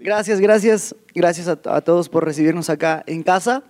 Gracias, 0.00 0.40
gracias, 0.40 0.94
gracias 1.14 1.48
a, 1.48 1.56
todos 1.56 2.08
por 2.08 2.24
recibirnos 2.24 2.70
acá 2.70 3.02
en 3.06 3.22
casa. 3.22 3.62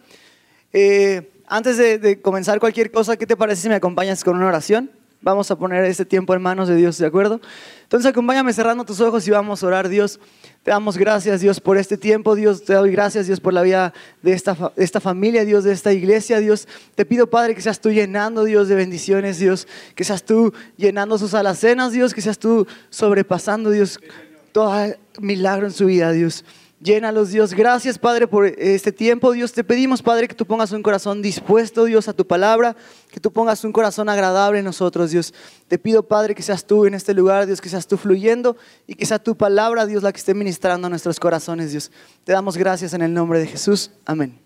Eh, 0.72 1.30
antes 1.46 1.76
de, 1.76 2.20
comenzar 2.20 2.58
cualquier 2.58 2.90
cosa, 2.90 3.16
¿qué 3.16 3.26
te 3.26 3.36
parece 3.36 3.62
si 3.62 3.68
me 3.68 3.74
acompañas 3.74 4.24
con 4.24 4.36
una 4.36 4.46
oración? 4.46 4.90
Vamos 5.22 5.50
a 5.50 5.58
poner 5.58 5.84
este 5.84 6.04
tiempo 6.04 6.34
en 6.34 6.42
manos 6.42 6.68
de 6.68 6.76
Dios, 6.76 6.98
¿de 6.98 7.06
acuerdo? 7.06 7.40
Entonces 7.82 8.10
acompáñame 8.10 8.52
cerrando 8.52 8.84
tus 8.84 9.00
ojos 9.00 9.26
y 9.26 9.30
vamos 9.30 9.62
a 9.62 9.66
orar, 9.66 9.88
Dios. 9.88 10.20
Te 10.62 10.70
damos 10.70 10.98
gracias, 10.98 11.40
Dios, 11.40 11.60
por 11.60 11.78
este 11.78 11.96
tiempo, 11.96 12.34
Dios. 12.34 12.64
Te 12.64 12.74
doy 12.74 12.90
gracias, 12.92 13.26
Dios, 13.26 13.40
por 13.40 13.52
la 13.52 13.62
vida 13.62 13.92
de 14.22 14.32
esta, 14.32 14.72
de 14.76 14.84
esta 14.84 15.00
familia, 15.00 15.44
Dios, 15.44 15.64
de 15.64 15.72
esta 15.72 15.92
iglesia, 15.92 16.38
Dios. 16.38 16.68
Te 16.94 17.04
pido, 17.04 17.28
Padre, 17.28 17.54
que 17.54 17.62
seas 17.62 17.80
tú 17.80 17.90
llenando, 17.90 18.44
Dios, 18.44 18.68
de 18.68 18.74
bendiciones, 18.74 19.38
Dios. 19.38 19.66
Que 19.94 20.04
seas 20.04 20.22
tú 20.22 20.52
llenando 20.76 21.18
sus 21.18 21.34
alacenas, 21.34 21.92
Dios. 21.92 22.14
Que 22.14 22.20
seas 22.20 22.38
tú 22.38 22.66
sobrepasando, 22.90 23.70
Dios, 23.70 23.98
todo 24.52 24.94
milagro 25.20 25.66
en 25.66 25.72
su 25.72 25.86
vida, 25.86 26.12
Dios. 26.12 26.44
Llénalos, 26.78 27.30
Dios. 27.30 27.54
Gracias, 27.54 27.98
Padre, 27.98 28.28
por 28.28 28.44
este 28.46 28.92
tiempo, 28.92 29.32
Dios. 29.32 29.52
Te 29.52 29.64
pedimos, 29.64 30.02
Padre, 30.02 30.28
que 30.28 30.34
tú 30.34 30.44
pongas 30.44 30.72
un 30.72 30.82
corazón 30.82 31.22
dispuesto, 31.22 31.86
Dios, 31.86 32.06
a 32.06 32.12
tu 32.12 32.26
palabra, 32.26 32.76
que 33.10 33.18
tú 33.18 33.32
pongas 33.32 33.64
un 33.64 33.72
corazón 33.72 34.10
agradable 34.10 34.58
en 34.58 34.66
nosotros, 34.66 35.10
Dios. 35.10 35.32
Te 35.68 35.78
pido, 35.78 36.02
Padre, 36.06 36.34
que 36.34 36.42
seas 36.42 36.66
tú 36.66 36.84
en 36.84 36.92
este 36.92 37.14
lugar, 37.14 37.46
Dios, 37.46 37.62
que 37.62 37.70
seas 37.70 37.86
tú 37.86 37.96
fluyendo 37.96 38.58
y 38.86 38.94
que 38.94 39.06
sea 39.06 39.18
tu 39.18 39.38
palabra, 39.38 39.86
Dios, 39.86 40.02
la 40.02 40.12
que 40.12 40.18
esté 40.18 40.34
ministrando 40.34 40.86
a 40.86 40.90
nuestros 40.90 41.18
corazones, 41.18 41.70
Dios. 41.70 41.90
Te 42.24 42.32
damos 42.32 42.58
gracias 42.58 42.92
en 42.92 43.00
el 43.00 43.14
nombre 43.14 43.38
de 43.38 43.46
Jesús. 43.46 43.90
Amén. 44.04 44.38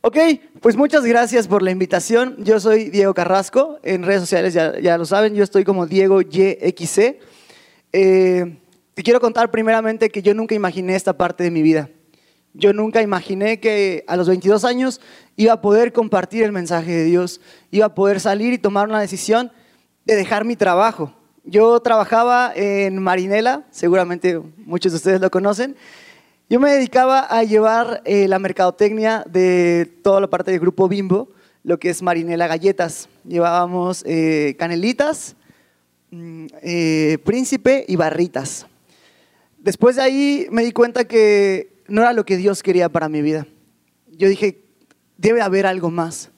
Ok, 0.00 0.18
pues 0.60 0.76
muchas 0.76 1.04
gracias 1.04 1.46
por 1.46 1.62
la 1.62 1.70
invitación. 1.70 2.36
Yo 2.38 2.58
soy 2.58 2.90
Diego 2.90 3.14
Carrasco. 3.14 3.78
En 3.84 4.02
redes 4.02 4.20
sociales 4.20 4.52
ya, 4.52 4.78
ya 4.80 4.98
lo 4.98 5.06
saben, 5.06 5.34
yo 5.34 5.44
estoy 5.44 5.62
como 5.62 5.86
Diego 5.86 6.20
YXC. 6.20 7.20
Eh, 7.92 8.58
te 8.94 9.02
quiero 9.02 9.20
contar 9.20 9.50
primeramente 9.50 10.08
que 10.08 10.22
yo 10.22 10.34
nunca 10.34 10.54
imaginé 10.54 10.94
esta 10.94 11.16
parte 11.16 11.42
de 11.42 11.50
mi 11.50 11.62
vida. 11.62 11.90
Yo 12.52 12.72
nunca 12.72 13.02
imaginé 13.02 13.58
que 13.58 14.04
a 14.06 14.16
los 14.16 14.28
22 14.28 14.64
años 14.64 15.00
iba 15.36 15.54
a 15.54 15.60
poder 15.60 15.92
compartir 15.92 16.44
el 16.44 16.52
mensaje 16.52 16.92
de 16.92 17.04
Dios, 17.04 17.40
iba 17.72 17.86
a 17.86 17.94
poder 17.94 18.20
salir 18.20 18.52
y 18.52 18.58
tomar 18.58 18.88
una 18.88 19.00
decisión 19.00 19.50
de 20.04 20.14
dejar 20.14 20.44
mi 20.44 20.54
trabajo. 20.54 21.12
Yo 21.42 21.80
trabajaba 21.80 22.52
en 22.54 23.02
Marinela, 23.02 23.64
seguramente 23.72 24.40
muchos 24.58 24.92
de 24.92 24.96
ustedes 24.96 25.20
lo 25.20 25.30
conocen. 25.30 25.74
Yo 26.48 26.60
me 26.60 26.72
dedicaba 26.72 27.20
a 27.20 27.42
llevar 27.42 28.00
eh, 28.04 28.28
la 28.28 28.38
mercadotecnia 28.38 29.24
de 29.28 29.90
toda 30.04 30.20
la 30.20 30.30
parte 30.30 30.52
del 30.52 30.60
grupo 30.60 30.88
Bimbo, 30.88 31.30
lo 31.64 31.80
que 31.80 31.90
es 31.90 32.00
Marinela 32.00 32.46
Galletas. 32.46 33.08
Llevábamos 33.26 34.04
eh, 34.06 34.54
canelitas, 34.56 35.34
mm, 36.12 36.46
eh, 36.62 37.18
príncipe 37.24 37.84
y 37.88 37.96
barritas. 37.96 38.66
Después 39.64 39.96
de 39.96 40.02
ahí 40.02 40.46
me 40.50 40.62
di 40.62 40.72
cuenta 40.72 41.06
que 41.06 41.82
no 41.88 42.02
era 42.02 42.12
lo 42.12 42.26
que 42.26 42.36
Dios 42.36 42.62
quería 42.62 42.90
para 42.90 43.08
mi 43.08 43.22
vida. 43.22 43.46
Yo 44.08 44.28
dije, 44.28 44.62
debe 45.16 45.40
haber 45.40 45.64
algo 45.64 45.90
más. 45.90 46.28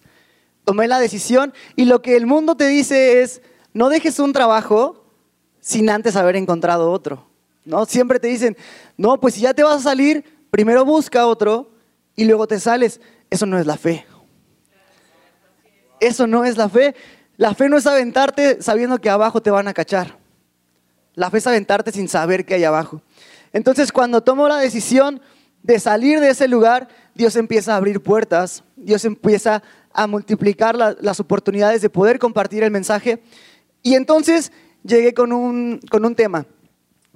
Tomé 0.64 0.86
la 0.86 1.00
decisión 1.00 1.52
y 1.74 1.86
lo 1.86 2.02
que 2.02 2.16
el 2.16 2.24
mundo 2.24 2.56
te 2.56 2.68
dice 2.68 3.22
es, 3.22 3.42
no 3.72 3.88
dejes 3.88 4.20
un 4.20 4.32
trabajo 4.32 5.10
sin 5.58 5.90
antes 5.90 6.14
haber 6.14 6.36
encontrado 6.36 6.92
otro. 6.92 7.26
¿no? 7.64 7.84
Siempre 7.84 8.20
te 8.20 8.28
dicen, 8.28 8.56
no, 8.96 9.18
pues 9.18 9.34
si 9.34 9.40
ya 9.40 9.52
te 9.52 9.64
vas 9.64 9.78
a 9.78 9.90
salir, 9.90 10.24
primero 10.52 10.84
busca 10.84 11.26
otro 11.26 11.72
y 12.14 12.26
luego 12.26 12.46
te 12.46 12.60
sales. 12.60 13.00
Eso 13.28 13.44
no 13.44 13.58
es 13.58 13.66
la 13.66 13.76
fe. 13.76 14.06
Eso 15.98 16.28
no 16.28 16.44
es 16.44 16.56
la 16.56 16.68
fe. 16.68 16.94
La 17.36 17.54
fe 17.54 17.68
no 17.68 17.76
es 17.76 17.88
aventarte 17.88 18.62
sabiendo 18.62 19.00
que 19.00 19.10
abajo 19.10 19.42
te 19.42 19.50
van 19.50 19.66
a 19.66 19.74
cachar. 19.74 20.16
La 21.16 21.28
fe 21.28 21.38
es 21.38 21.46
aventarte 21.48 21.90
sin 21.90 22.08
saber 22.08 22.46
qué 22.46 22.54
hay 22.54 22.62
abajo. 22.62 23.02
Entonces, 23.56 23.90
cuando 23.90 24.22
tomo 24.22 24.48
la 24.48 24.58
decisión 24.58 25.22
de 25.62 25.80
salir 25.80 26.20
de 26.20 26.28
ese 26.28 26.46
lugar, 26.46 26.88
Dios 27.14 27.36
empieza 27.36 27.72
a 27.72 27.76
abrir 27.78 28.02
puertas, 28.02 28.62
Dios 28.76 29.04
empieza 29.06 29.62
a 29.94 30.06
multiplicar 30.06 30.76
la- 30.76 30.94
las 31.00 31.20
oportunidades 31.20 31.80
de 31.80 31.88
poder 31.88 32.18
compartir 32.18 32.62
el 32.62 32.70
mensaje. 32.70 33.22
Y 33.82 33.94
entonces 33.94 34.52
llegué 34.84 35.14
con 35.14 35.32
un, 35.32 35.80
con 35.90 36.04
un 36.04 36.14
tema. 36.14 36.44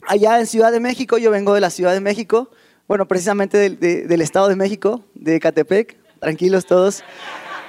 Allá 0.08 0.40
en 0.40 0.46
Ciudad 0.46 0.72
de 0.72 0.80
México, 0.80 1.18
yo 1.18 1.30
vengo 1.30 1.52
de 1.52 1.60
la 1.60 1.68
Ciudad 1.68 1.92
de 1.92 2.00
México, 2.00 2.50
bueno, 2.88 3.06
precisamente 3.06 3.58
del, 3.58 3.78
de- 3.78 4.06
del 4.06 4.22
Estado 4.22 4.48
de 4.48 4.56
México, 4.56 5.04
de 5.14 5.38
Catepec, 5.40 5.98
tranquilos 6.20 6.64
todos. 6.64 7.04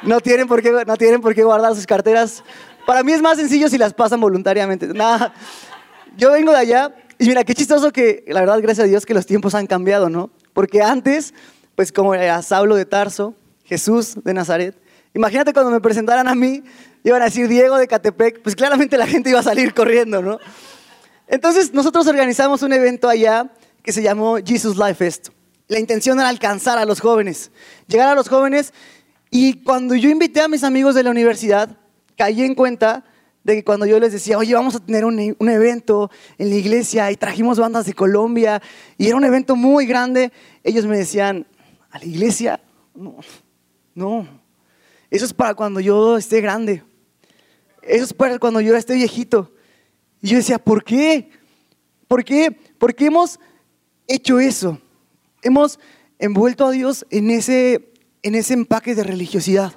No 0.04 0.22
tienen, 0.22 0.48
por 0.48 0.62
qué, 0.62 0.72
no 0.88 0.96
tienen 0.96 1.20
por 1.20 1.36
qué 1.36 1.44
guardar 1.44 1.76
sus 1.76 1.86
carteras. 1.86 2.42
Para 2.88 3.04
mí 3.04 3.12
es 3.12 3.22
más 3.22 3.38
sencillo 3.38 3.68
si 3.68 3.78
las 3.78 3.94
pasan 3.94 4.22
voluntariamente. 4.22 4.88
Nada. 4.88 5.34
Yo 6.16 6.32
vengo 6.32 6.52
de 6.54 6.58
allá 6.58 6.96
y 7.22 7.28
mira, 7.28 7.44
qué 7.44 7.54
chistoso 7.54 7.92
que, 7.92 8.24
la 8.30 8.40
verdad, 8.40 8.60
gracias 8.64 8.86
a 8.86 8.88
Dios 8.88 9.06
que 9.06 9.14
los 9.14 9.28
tiempos 9.28 9.54
han 9.54 9.68
cambiado, 9.68 10.10
¿no? 10.10 10.32
Porque 10.54 10.82
antes, 10.82 11.36
pues 11.76 11.92
como 11.92 12.16
era 12.16 12.42
Saulo 12.42 12.76
de 12.76 12.86
Tarso, 12.86 13.36
Jesús 13.64 14.16
de 14.24 14.34
Nazaret, 14.34 14.76
imagínate 15.14 15.54
cuando 15.54 15.70
me 15.70 15.80
presentaran 15.80 16.28
a 16.28 16.34
mí, 16.34 16.64
iban 17.04 17.22
a 17.22 17.26
decir 17.26 17.48
Diego 17.48 17.78
de 17.78 17.88
Catepec, 17.88 18.42
pues 18.42 18.56
claramente 18.56 18.98
la 18.98 19.06
gente 19.06 19.30
iba 19.30 19.40
a 19.40 19.44
salir 19.44 19.76
corriendo, 19.76 20.24
¿no? 20.24 20.40
Entonces 21.28 21.76
nosotros 21.76 22.08
organizamos 22.08 22.64
un 22.64 22.74
evento 22.74 23.08
allá 23.08 23.52
que 23.84 23.92
se 23.92 24.02
llamó 24.02 24.38
Jesus 24.44 24.76
Life 24.76 24.96
Fest. 24.96 25.30
La 25.68 25.78
intención 25.78 26.20
era 26.20 26.28
alcanzar 26.28 26.80
a 26.80 26.86
los 26.86 27.02
jóvenes, 27.02 27.52
llegar 27.86 28.08
a 28.08 28.16
los 28.16 28.30
jóvenes 28.30 28.74
y 29.30 29.62
cuando 29.62 29.94
yo 29.94 30.10
invité 30.10 30.42
a 30.42 30.48
mis 30.48 30.64
amigos 30.64 30.96
de 30.96 31.04
la 31.04 31.12
universidad, 31.12 31.78
caí 32.18 32.42
en 32.42 32.56
cuenta 32.56 33.06
de 33.44 33.56
que 33.56 33.64
cuando 33.64 33.86
yo 33.86 34.00
les 34.00 34.12
decía, 34.12 34.38
oye, 34.38 34.54
vamos 34.54 34.76
a 34.76 34.80
tener 34.80 35.06
un, 35.06 35.36
un 35.38 35.50
evento 35.50 36.12
en 36.38 36.50
la 36.50 36.56
iglesia 36.56 37.12
y 37.12 37.16
trajimos 37.16 37.60
bandas 37.60 37.86
de 37.86 37.94
Colombia 37.94 38.62
y 38.98 39.08
era 39.08 39.16
un 39.16 39.24
evento 39.24 39.56
muy 39.56 39.86
grande, 39.86 40.32
ellos 40.64 40.86
me 40.86 40.98
decían, 40.98 41.48
¿a 41.90 42.00
la 42.00 42.06
iglesia? 42.06 42.62
No, 42.94 43.18
no, 43.96 44.28
eso 45.10 45.26
es 45.26 45.34
para 45.34 45.56
cuando 45.56 45.80
yo 45.80 46.18
esté 46.18 46.42
grande, 46.42 46.84
eso 47.82 48.04
es 48.04 48.14
para 48.14 48.38
cuando 48.40 48.62
yo 48.62 48.76
esté 48.76 48.94
viejito. 48.94 49.52
Y 50.22 50.30
yo 50.30 50.38
decía, 50.38 50.60
¿por 50.60 50.84
qué? 50.84 51.32
¿Por 52.08 52.24
qué? 52.24 52.56
Porque 52.78 53.08
hemos 53.08 53.40
hecho 54.08 54.40
eso. 54.40 54.80
Hemos 55.42 55.80
envuelto 56.20 56.68
a 56.68 56.72
Dios 56.72 57.06
en 57.10 57.32
ese, 57.32 57.92
en 58.22 58.36
ese 58.36 58.54
empaque 58.54 58.94
de 58.94 59.04
religiosidad. 59.04 59.74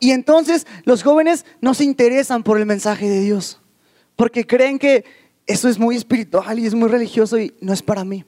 Y 0.00 0.10
entonces 0.10 0.66
los 0.84 1.02
jóvenes 1.02 1.44
no 1.60 1.74
se 1.74 1.84
interesan 1.84 2.42
por 2.42 2.58
el 2.58 2.66
mensaje 2.66 3.08
de 3.08 3.20
Dios, 3.20 3.60
porque 4.16 4.46
creen 4.46 4.78
que 4.78 5.04
eso 5.46 5.68
es 5.68 5.78
muy 5.78 5.94
espiritual 5.94 6.58
y 6.58 6.66
es 6.66 6.74
muy 6.74 6.88
religioso 6.88 7.38
y 7.38 7.54
no 7.60 7.72
es 7.72 7.82
para 7.82 8.04
mí. 8.04 8.24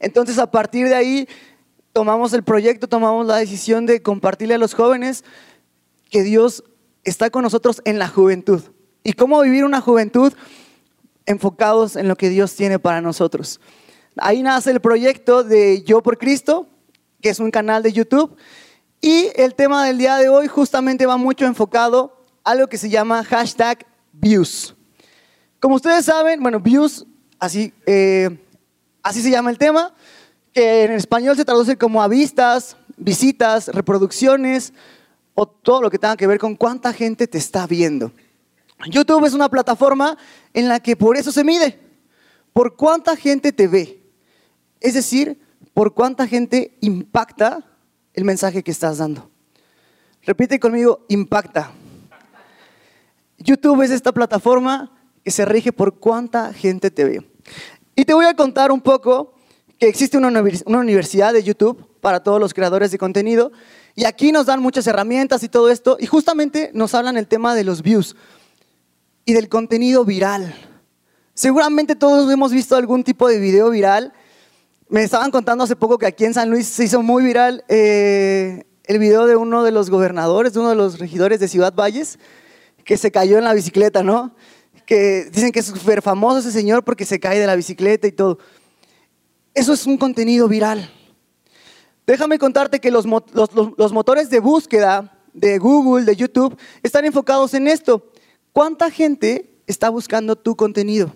Entonces 0.00 0.38
a 0.38 0.50
partir 0.50 0.88
de 0.88 0.94
ahí 0.94 1.28
tomamos 1.92 2.32
el 2.32 2.42
proyecto, 2.42 2.88
tomamos 2.88 3.26
la 3.26 3.36
decisión 3.36 3.84
de 3.84 4.02
compartirle 4.02 4.54
a 4.54 4.58
los 4.58 4.74
jóvenes 4.74 5.24
que 6.10 6.22
Dios 6.22 6.64
está 7.04 7.30
con 7.30 7.42
nosotros 7.42 7.82
en 7.84 7.98
la 7.98 8.08
juventud. 8.08 8.62
¿Y 9.04 9.12
cómo 9.12 9.40
vivir 9.42 9.64
una 9.64 9.80
juventud 9.80 10.32
enfocados 11.26 11.96
en 11.96 12.08
lo 12.08 12.16
que 12.16 12.30
Dios 12.30 12.54
tiene 12.54 12.78
para 12.78 13.00
nosotros? 13.00 13.60
Ahí 14.16 14.42
nace 14.42 14.70
el 14.70 14.80
proyecto 14.80 15.44
de 15.44 15.82
Yo 15.82 16.02
por 16.02 16.18
Cristo, 16.18 16.66
que 17.20 17.30
es 17.30 17.40
un 17.40 17.50
canal 17.50 17.82
de 17.82 17.92
YouTube. 17.92 18.36
Y 19.00 19.30
el 19.36 19.54
tema 19.54 19.86
del 19.86 19.98
día 19.98 20.16
de 20.16 20.28
hoy 20.28 20.48
justamente 20.48 21.06
va 21.06 21.16
mucho 21.16 21.46
enfocado 21.46 22.24
a 22.42 22.54
lo 22.54 22.68
que 22.68 22.78
se 22.78 22.90
llama 22.90 23.22
hashtag 23.22 23.86
views. 24.12 24.74
Como 25.60 25.76
ustedes 25.76 26.04
saben, 26.04 26.42
bueno, 26.42 26.58
views, 26.58 27.06
así, 27.38 27.72
eh, 27.86 28.44
así 29.02 29.22
se 29.22 29.30
llama 29.30 29.50
el 29.50 29.58
tema, 29.58 29.94
que 30.52 30.84
en 30.84 30.92
español 30.92 31.36
se 31.36 31.44
traduce 31.44 31.76
como 31.76 32.02
a 32.02 32.08
vistas, 32.08 32.76
visitas, 32.96 33.68
reproducciones 33.68 34.72
o 35.34 35.46
todo 35.46 35.80
lo 35.80 35.90
que 35.90 35.98
tenga 35.98 36.16
que 36.16 36.26
ver 36.26 36.40
con 36.40 36.56
cuánta 36.56 36.92
gente 36.92 37.28
te 37.28 37.38
está 37.38 37.66
viendo. 37.68 38.10
YouTube 38.90 39.24
es 39.24 39.34
una 39.34 39.48
plataforma 39.48 40.18
en 40.54 40.68
la 40.68 40.80
que 40.80 40.96
por 40.96 41.16
eso 41.16 41.30
se 41.30 41.44
mide, 41.44 41.78
por 42.52 42.74
cuánta 42.74 43.14
gente 43.14 43.52
te 43.52 43.68
ve. 43.68 44.02
Es 44.80 44.94
decir, 44.94 45.40
por 45.72 45.94
cuánta 45.94 46.26
gente 46.26 46.76
impacta 46.80 47.64
el 48.18 48.24
mensaje 48.24 48.64
que 48.64 48.72
estás 48.72 48.98
dando. 48.98 49.30
Repite 50.24 50.58
conmigo, 50.58 51.06
impacta. 51.08 51.70
YouTube 53.38 53.82
es 53.82 53.92
esta 53.92 54.10
plataforma 54.10 54.90
que 55.24 55.30
se 55.30 55.44
rige 55.44 55.72
por 55.72 56.00
cuánta 56.00 56.52
gente 56.52 56.90
te 56.90 57.04
ve. 57.04 57.30
Y 57.94 58.04
te 58.04 58.14
voy 58.14 58.26
a 58.26 58.34
contar 58.34 58.72
un 58.72 58.80
poco 58.80 59.34
que 59.78 59.86
existe 59.86 60.18
una 60.18 60.30
univers- 60.30 60.64
una 60.66 60.78
universidad 60.78 61.32
de 61.32 61.44
YouTube 61.44 61.86
para 62.00 62.24
todos 62.24 62.40
los 62.40 62.52
creadores 62.52 62.90
de 62.90 62.98
contenido 62.98 63.52
y 63.94 64.04
aquí 64.04 64.32
nos 64.32 64.46
dan 64.46 64.60
muchas 64.60 64.84
herramientas 64.88 65.44
y 65.44 65.48
todo 65.48 65.70
esto 65.70 65.96
y 66.00 66.06
justamente 66.06 66.72
nos 66.74 66.94
hablan 66.94 67.16
el 67.16 67.28
tema 67.28 67.54
de 67.54 67.62
los 67.62 67.82
views 67.82 68.16
y 69.24 69.32
del 69.32 69.48
contenido 69.48 70.04
viral. 70.04 70.52
Seguramente 71.34 71.94
todos 71.94 72.28
hemos 72.32 72.50
visto 72.50 72.74
algún 72.74 73.04
tipo 73.04 73.28
de 73.28 73.38
video 73.38 73.70
viral. 73.70 74.12
Me 74.90 75.02
estaban 75.02 75.30
contando 75.30 75.64
hace 75.64 75.76
poco 75.76 75.98
que 75.98 76.06
aquí 76.06 76.24
en 76.24 76.32
San 76.32 76.48
Luis 76.48 76.66
se 76.66 76.84
hizo 76.84 77.02
muy 77.02 77.22
viral 77.22 77.62
eh, 77.68 78.64
el 78.84 78.98
video 78.98 79.26
de 79.26 79.36
uno 79.36 79.62
de 79.62 79.70
los 79.70 79.90
gobernadores, 79.90 80.54
de 80.54 80.60
uno 80.60 80.70
de 80.70 80.76
los 80.76 80.98
regidores 80.98 81.40
de 81.40 81.48
Ciudad 81.48 81.74
Valles, 81.74 82.18
que 82.84 82.96
se 82.96 83.10
cayó 83.10 83.36
en 83.36 83.44
la 83.44 83.52
bicicleta, 83.52 84.02
¿no? 84.02 84.34
Que 84.86 85.26
dicen 85.30 85.52
que 85.52 85.58
es 85.58 85.66
súper 85.66 86.00
famoso 86.00 86.38
ese 86.38 86.52
señor 86.52 86.84
porque 86.84 87.04
se 87.04 87.20
cae 87.20 87.38
de 87.38 87.46
la 87.46 87.54
bicicleta 87.54 88.06
y 88.06 88.12
todo. 88.12 88.38
Eso 89.52 89.74
es 89.74 89.86
un 89.86 89.98
contenido 89.98 90.48
viral. 90.48 90.90
Déjame 92.06 92.38
contarte 92.38 92.80
que 92.80 92.90
los, 92.90 93.04
los, 93.04 93.92
motores 93.92 94.30
de 94.30 94.40
búsqueda 94.40 95.20
de 95.34 95.58
Google, 95.58 96.06
de 96.06 96.16
YouTube, 96.16 96.56
están 96.82 97.04
enfocados 97.04 97.52
en 97.52 97.68
esto. 97.68 98.10
¿Cuánta 98.54 98.90
gente 98.90 99.60
está 99.66 99.90
buscando 99.90 100.34
tu 100.34 100.56
contenido? 100.56 101.12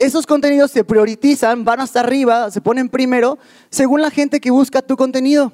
Esos 0.00 0.26
contenidos 0.26 0.70
se 0.70 0.82
priorizan, 0.82 1.62
van 1.62 1.80
hasta 1.80 2.00
arriba, 2.00 2.50
se 2.50 2.62
ponen 2.62 2.88
primero, 2.88 3.38
según 3.68 4.00
la 4.00 4.10
gente 4.10 4.40
que 4.40 4.50
busca 4.50 4.80
tu 4.80 4.96
contenido. 4.96 5.52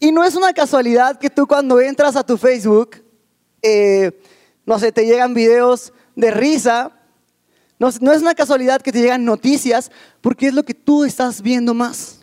Y 0.00 0.12
no 0.12 0.24
es 0.24 0.34
una 0.34 0.54
casualidad 0.54 1.18
que 1.18 1.28
tú 1.28 1.46
cuando 1.46 1.78
entras 1.78 2.16
a 2.16 2.24
tu 2.24 2.38
Facebook, 2.38 3.04
eh, 3.60 4.18
no 4.64 4.78
sé, 4.78 4.92
te 4.92 5.04
llegan 5.04 5.34
videos 5.34 5.92
de 6.16 6.30
risa, 6.30 6.92
no, 7.78 7.88
es 7.88 8.22
una 8.22 8.34
casualidad 8.34 8.80
que 8.80 8.92
te 8.92 9.02
llegan 9.02 9.26
noticias, 9.26 9.90
porque 10.22 10.46
es 10.46 10.54
lo 10.54 10.62
que 10.62 10.72
tú 10.72 11.04
estás 11.04 11.42
viendo 11.42 11.74
más. 11.74 12.20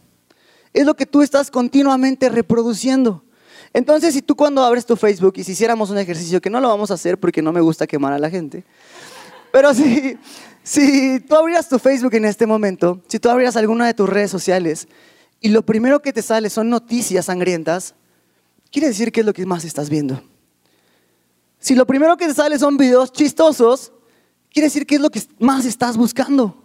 Es 0.74 0.88
lo 0.88 0.96
que 0.96 1.06
tú 1.06 1.22
estás 1.22 1.52
continuamente 1.52 2.30
reproduciendo. 2.30 3.24
Entonces, 3.74 4.16
si 4.16 4.24
tú 4.24 4.36
cuando 4.36 4.64
abres 4.64 4.88
tu 4.88 4.96
Facebook 4.96 5.34
y 5.36 5.44
si 5.44 5.52
hiciéramos 5.52 5.92
un 5.92 6.00
ejercicio, 6.00 6.42
que 6.42 6.50
no 6.50 6.60
lo 6.60 6.68
vamos 6.68 6.90
a 6.90 6.96
hacer 6.96 7.20
porque 7.20 7.44
no 7.44 7.52
me 7.52 7.62
gusta 7.62 7.86
quemar 7.86 8.12
a 8.12 8.18
la 8.18 8.32
gente, 8.32 8.64
pero 9.52 9.72
si, 9.76 10.18
si 10.63 11.19
tú 11.22 11.36
abrieras 11.36 11.68
tu 11.68 11.80
Facebook 11.80 12.13
en 12.16 12.25
este 12.25 12.46
momento, 12.46 13.02
si 13.08 13.19
tú 13.19 13.30
abrieras 13.30 13.56
alguna 13.56 13.88
de 13.88 13.94
tus 13.94 14.08
redes 14.08 14.31
sociales 14.31 14.88
y 15.40 15.50
lo 15.50 15.63
primero 15.63 16.02
que 16.02 16.13
te 16.13 16.22
sale 16.22 16.50
son 16.50 16.69
noticias 16.69 17.25
sangrientas, 17.25 17.96
quiere 18.72 18.88
decir 18.88 19.12
que 19.12 19.22
es 19.22 19.25
lo 19.25 19.34
que 19.34 19.46
más 19.46 19.66
estás 19.66 19.90
viendo. 19.90 20.22
Si 21.60 21.75
lo 21.75 21.86
primero 21.86 22.18
que 22.18 22.28
te 22.28 22.34
sale 22.34 22.58
son 22.60 22.78
videos 22.78 23.12
chistosos, 23.12 23.92
quiere 24.52 24.68
decir 24.68 24.86
que 24.86 24.96
es 24.96 25.02
lo 25.02 25.10
que 25.10 25.22
más 25.40 25.66
estás 25.66 25.98
buscando. 25.98 26.58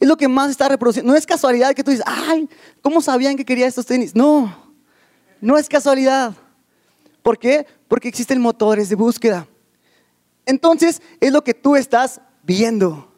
Es 0.00 0.08
lo 0.08 0.16
que 0.16 0.28
más 0.28 0.50
está 0.50 0.68
reproduciendo. 0.68 1.12
No 1.12 1.16
es 1.16 1.26
casualidad 1.26 1.74
que 1.74 1.84
tú 1.84 1.90
dices, 1.90 2.04
ay, 2.06 2.48
¿cómo 2.80 3.00
sabían 3.00 3.36
que 3.36 3.44
quería 3.44 3.66
estos 3.66 3.86
tenis? 3.86 4.14
No, 4.14 4.74
no 5.40 5.56
es 5.56 5.68
casualidad. 5.68 6.34
¿Por 7.22 7.38
qué? 7.38 7.66
Porque 7.88 8.08
existen 8.08 8.40
motores 8.40 8.88
de 8.88 8.96
búsqueda. 8.96 9.46
Entonces, 10.44 11.00
es 11.20 11.32
lo 11.32 11.44
que 11.44 11.54
tú 11.54 11.76
estás 11.76 12.20
viendo. 12.42 13.12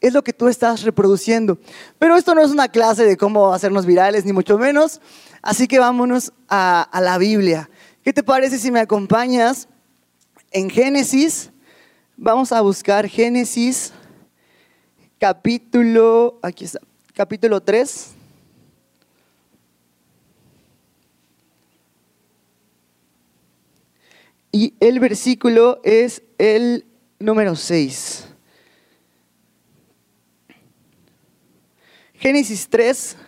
Es 0.00 0.12
lo 0.12 0.22
que 0.22 0.32
tú 0.32 0.48
estás 0.48 0.82
reproduciendo. 0.82 1.58
Pero 1.98 2.16
esto 2.16 2.34
no 2.34 2.42
es 2.42 2.50
una 2.50 2.68
clase 2.68 3.04
de 3.04 3.16
cómo 3.16 3.52
hacernos 3.52 3.86
virales, 3.86 4.24
ni 4.24 4.32
mucho 4.32 4.58
menos. 4.58 5.00
Así 5.40 5.66
que 5.66 5.78
vámonos 5.78 6.32
a, 6.48 6.88
la 7.00 7.18
Biblia. 7.18 7.70
¿Qué 8.02 8.12
te 8.12 8.22
parece 8.22 8.58
si 8.58 8.70
me 8.70 8.80
acompañas 8.80 9.68
en 10.50 10.68
Génesis? 10.68 11.50
Vamos 12.16 12.52
a 12.52 12.60
buscar 12.60 13.08
Génesis 13.08 13.92
capítulo, 15.18 16.38
aquí 16.42 16.66
está, 16.66 16.80
capítulo 17.14 17.62
3. 17.62 18.10
Y 24.52 24.74
el 24.80 25.00
versículo 25.00 25.80
es 25.82 26.22
el 26.36 26.84
número 27.18 27.56
6. 27.56 28.33
Génesis 32.24 32.66
3, 32.70 33.18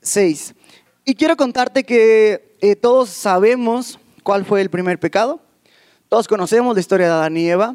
6. 0.00 0.54
Y 1.04 1.16
quiero 1.16 1.36
contarte 1.36 1.82
que 1.82 2.56
eh, 2.60 2.76
todos 2.76 3.08
sabemos 3.10 3.98
cuál 4.22 4.44
fue 4.44 4.60
el 4.60 4.70
primer 4.70 5.00
pecado. 5.00 5.40
Todos 6.08 6.28
conocemos 6.28 6.76
la 6.76 6.80
historia 6.80 7.06
de 7.06 7.12
Adán 7.12 7.36
y 7.36 7.50
Eva. 7.50 7.74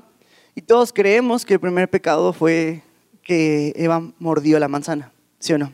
Y 0.55 0.61
todos 0.61 0.93
creemos 0.93 1.43
que 1.43 1.55
el 1.55 1.59
primer 1.59 1.89
pecado 1.89 2.31
fue 2.31 2.81
que 3.23 3.73
Eva 3.75 4.01
mordió 4.19 4.57
la 4.57 4.69
manzana, 4.69 5.11
¿sí 5.37 5.51
o 5.51 5.57
no? 5.57 5.73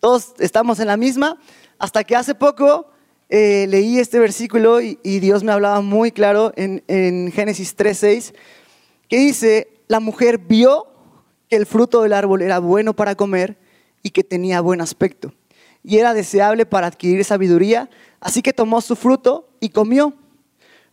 Todos 0.00 0.34
estamos 0.40 0.80
en 0.80 0.88
la 0.88 0.96
misma, 0.96 1.38
hasta 1.78 2.02
que 2.02 2.16
hace 2.16 2.34
poco 2.34 2.90
eh, 3.28 3.66
leí 3.68 4.00
este 4.00 4.18
versículo 4.18 4.80
y, 4.80 4.96
Dios 5.04 5.44
me 5.44 5.52
hablaba 5.52 5.80
muy 5.82 6.10
claro 6.10 6.52
en, 6.56 6.82
en 6.88 7.30
Génesis 7.30 7.76
3.6, 7.76 8.34
que 9.08 9.18
dice, 9.18 9.68
la 9.86 10.00
mujer 10.00 10.38
vio 10.38 10.91
que 11.52 11.56
el 11.56 11.66
fruto 11.66 12.00
del 12.00 12.14
árbol 12.14 12.40
era 12.40 12.60
bueno 12.60 12.96
para 12.96 13.14
comer 13.14 13.58
y 14.02 14.08
que 14.08 14.24
tenía 14.24 14.62
buen 14.62 14.80
aspecto, 14.80 15.34
y 15.84 15.98
era 15.98 16.14
deseable 16.14 16.64
para 16.64 16.86
adquirir 16.86 17.22
sabiduría, 17.26 17.90
así 18.20 18.40
que 18.40 18.54
tomó 18.54 18.80
su 18.80 18.96
fruto 18.96 19.50
y 19.60 19.68
comió. 19.68 20.14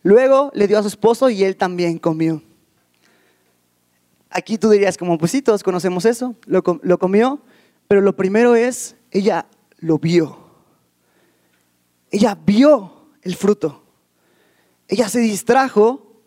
Luego 0.02 0.50
le 0.52 0.68
dio 0.68 0.78
a 0.78 0.82
su 0.82 0.88
esposo 0.88 1.30
y 1.30 1.44
él 1.44 1.56
también 1.56 1.98
comió. 1.98 2.42
Aquí 4.28 4.58
tú 4.58 4.68
dirías 4.68 4.98
como, 4.98 5.16
pues 5.16 5.32
sí, 5.32 5.40
todos 5.40 5.62
conocemos 5.62 6.04
eso, 6.04 6.34
lo, 6.44 6.62
comió, 6.62 7.40
pero 7.88 8.02
lo 8.02 8.14
primero 8.14 8.54
es, 8.54 8.96
ella 9.12 9.46
lo 9.78 9.98
vio. 9.98 10.40
Ella 12.10 12.36
vio 12.44 13.06
el 13.22 13.34
fruto. 13.34 13.82
Ella 14.88 15.08
se 15.08 15.20
distrajo 15.20 16.20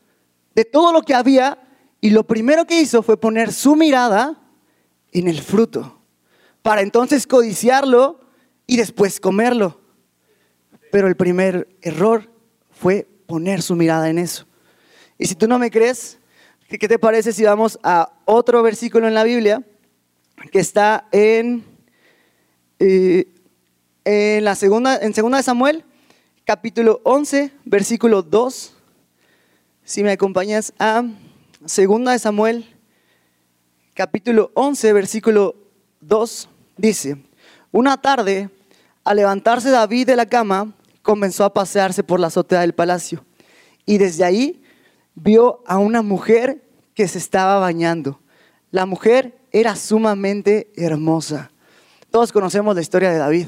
de 0.56 0.65
todo 0.65 0.91
lo 0.91 1.03
que 1.03 1.13
había 1.13 1.62
y 2.03 2.09
lo 2.09 2.27
primero 2.27 2.67
que 2.67 2.81
hizo 2.81 3.01
fue 3.01 3.15
poner 3.15 3.53
su 3.53 3.77
mirada 3.77 4.38
en 5.13 5.29
el 5.29 5.41
fruto, 5.41 6.01
para 6.61 6.81
entonces 6.81 7.25
codiciarlo 7.25 8.19
y 8.67 8.75
después 8.75 9.21
comerlo. 9.21 9.79
Pero 10.91 11.07
el 11.07 11.15
primer 11.15 11.69
error 11.81 12.29
fue 12.71 13.07
poner 13.25 13.61
su 13.61 13.77
mirada 13.77 14.09
en 14.09 14.19
eso. 14.19 14.45
Y 15.17 15.27
si 15.27 15.35
tú 15.35 15.47
no 15.47 15.57
me 15.57 15.71
crees, 15.71 16.19
¿Qué 16.67 16.88
te 16.88 16.97
parece 17.00 17.31
si 17.31 17.44
vamos 17.44 17.79
a 17.83 18.11
otro 18.25 18.63
versículo 18.63 19.07
en 19.07 19.13
la 19.13 19.23
Biblia 19.23 19.63
que 20.51 20.59
está 20.59 21.07
en, 21.11 21.63
eh, 22.79 23.27
en 24.03 24.44
la 24.44 24.55
segunda, 24.55 24.97
en 24.97 25.13
segunda 25.13 25.38
de 25.38 25.44
Samuel, 25.44 25.85
capítulo 26.44 27.00
11, 27.03 27.51
versículo 27.63 28.23
2? 28.23 28.75
Si 29.83 30.03
me 30.03 30.11
acompañas 30.11 30.73
a 30.79 31.03
segunda 31.65 32.12
de 32.12 32.19
Samuel, 32.19 32.65
capítulo 33.94 34.51
11, 34.54 34.94
versículo 34.94 35.56
2, 36.01 36.50
dice, 36.77 37.18
una 37.71 38.01
tarde, 38.01 38.50
al 39.04 39.18
levantarse 39.18 39.69
David 39.69 40.07
de 40.07 40.15
la 40.15 40.25
cama, 40.25 40.74
comenzó 41.01 41.46
a 41.46 41.53
pasearse 41.53 42.03
por 42.03 42.20
la 42.20 42.27
azotea 42.27 42.62
del 42.62 42.74
palacio 42.74 43.25
y 43.86 43.98
desde 43.98 44.24
ahí 44.24 44.63
vio 45.15 45.63
a 45.65 45.77
una 45.77 46.01
mujer 46.01 46.63
que 46.93 47.08
se 47.08 47.17
estaba 47.17 47.60
bañando. 47.60 48.20
La 48.72 48.86
mujer 48.86 49.38
era 49.51 49.75
sumamente 49.75 50.72
hermosa. 50.75 51.51
Todos 52.10 52.32
conocemos 52.32 52.75
la 52.75 52.82
historia 52.82 53.12
de 53.12 53.17
David. 53.17 53.48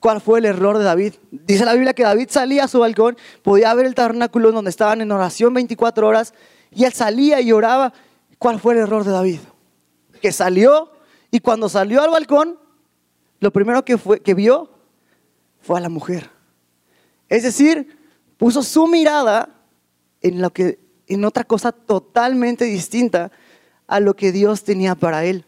¿Cuál 0.00 0.20
fue 0.20 0.38
el 0.38 0.44
error 0.44 0.78
de 0.78 0.84
David? 0.84 1.14
Dice 1.30 1.64
la 1.64 1.74
Biblia 1.74 1.92
que 1.92 2.04
David 2.04 2.28
salía 2.30 2.64
a 2.64 2.68
su 2.68 2.78
balcón, 2.78 3.16
podía 3.42 3.74
ver 3.74 3.86
el 3.86 3.94
tabernáculo 3.94 4.52
donde 4.52 4.70
estaban 4.70 5.00
en 5.00 5.10
oración 5.10 5.54
24 5.54 6.06
horas 6.06 6.34
y 6.70 6.84
él 6.84 6.92
salía 6.92 7.40
y 7.40 7.52
oraba. 7.52 7.92
¿Cuál 8.38 8.60
fue 8.60 8.74
el 8.74 8.80
error 8.80 9.04
de 9.04 9.10
David? 9.10 9.40
Que 10.22 10.30
salió 10.30 10.92
y 11.30 11.40
cuando 11.40 11.68
salió 11.68 12.02
al 12.02 12.10
balcón, 12.10 12.58
lo 13.40 13.52
primero 13.52 13.84
que, 13.84 13.98
fue, 13.98 14.20
que 14.20 14.34
vio 14.34 14.70
fue 15.60 15.78
a 15.78 15.82
la 15.82 15.88
mujer. 15.88 16.30
Es 17.28 17.42
decir, 17.42 17.98
puso 18.36 18.62
su 18.62 18.86
mirada 18.86 19.50
en 20.20 20.40
lo 20.40 20.50
que 20.50 20.78
en 21.06 21.24
otra 21.24 21.44
cosa 21.44 21.72
totalmente 21.72 22.64
distinta 22.64 23.32
a 23.86 24.00
lo 24.00 24.14
que 24.14 24.30
Dios 24.30 24.64
tenía 24.64 24.94
para 24.94 25.24
él. 25.24 25.44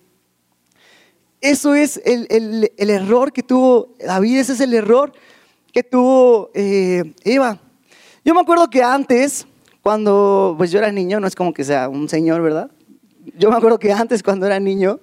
Eso 1.41 1.75
es 1.75 2.01
el, 2.05 2.71
error 2.77 3.33
que 3.33 3.43
tuvo 3.43 3.95
David, 3.99 4.39
ese 4.39 4.53
es 4.53 4.61
el 4.61 4.75
error 4.75 5.13
que 5.73 5.83
tuvo 5.83 6.51
eh, 6.55 7.15
Eva. 7.25 7.59
Yo 8.25 8.35
me 8.35 8.41
acuerdo 8.41 8.69
que 8.69 8.83
antes, 8.83 9.47
cuando 9.83 10.55
pues 10.59 10.71
yo 10.71 10.79
era 10.79 10.93
niño, 10.93 11.19
no 11.19 11.27
es 11.27 11.35
como 11.35 11.55
que 11.55 11.65
sea 11.65 11.89
un 11.89 12.09
señor, 12.11 12.43
¿verdad? 12.43 12.71
Yo 13.39 13.51
me 13.51 13.57
acuerdo 13.57 13.79
que 13.79 13.91
antes, 13.91 14.23
cuando 14.23 14.45
era 14.45 14.61
niño, 14.61 15.01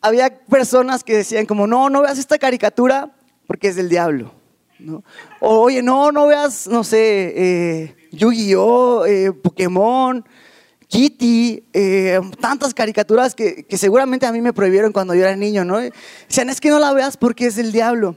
había 0.00 0.38
personas 0.44 1.02
que 1.02 1.16
decían 1.16 1.46
como, 1.46 1.66
no, 1.66 1.90
no 1.90 2.02
veas 2.02 2.18
esta 2.18 2.38
caricatura 2.38 3.12
porque 3.46 3.68
es 3.68 3.76
del 3.76 3.88
diablo. 3.88 4.32
O, 5.40 5.60
oye, 5.60 5.82
no, 5.82 6.12
no 6.12 6.26
veas, 6.26 6.68
no 6.68 6.84
sé, 6.84 7.32
eh, 7.36 7.96
Yu-Gi-Oh, 8.12 9.06
eh, 9.06 9.32
Pokémon, 9.32 10.24
Kitty, 10.92 11.64
eh, 11.72 12.20
tantas 12.38 12.74
caricaturas 12.74 13.34
que, 13.34 13.64
seguramente 13.78 14.26
a 14.26 14.32
mí 14.32 14.42
me 14.42 14.52
prohibieron 14.52 14.92
cuando 14.92 15.14
yo 15.14 15.22
era 15.22 15.34
niño, 15.34 15.64
¿no? 15.64 15.78
Decían, 15.78 16.50
es 16.50 16.60
que 16.60 16.68
no 16.68 16.78
la 16.78 16.92
veas 16.92 17.16
porque 17.16 17.46
es 17.46 17.56
del 17.56 17.72
diablo. 17.72 18.14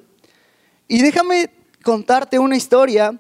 Y 0.89 1.01
déjame 1.01 1.51
contarte 1.83 2.37
una 2.37 2.57
historia 2.57 3.17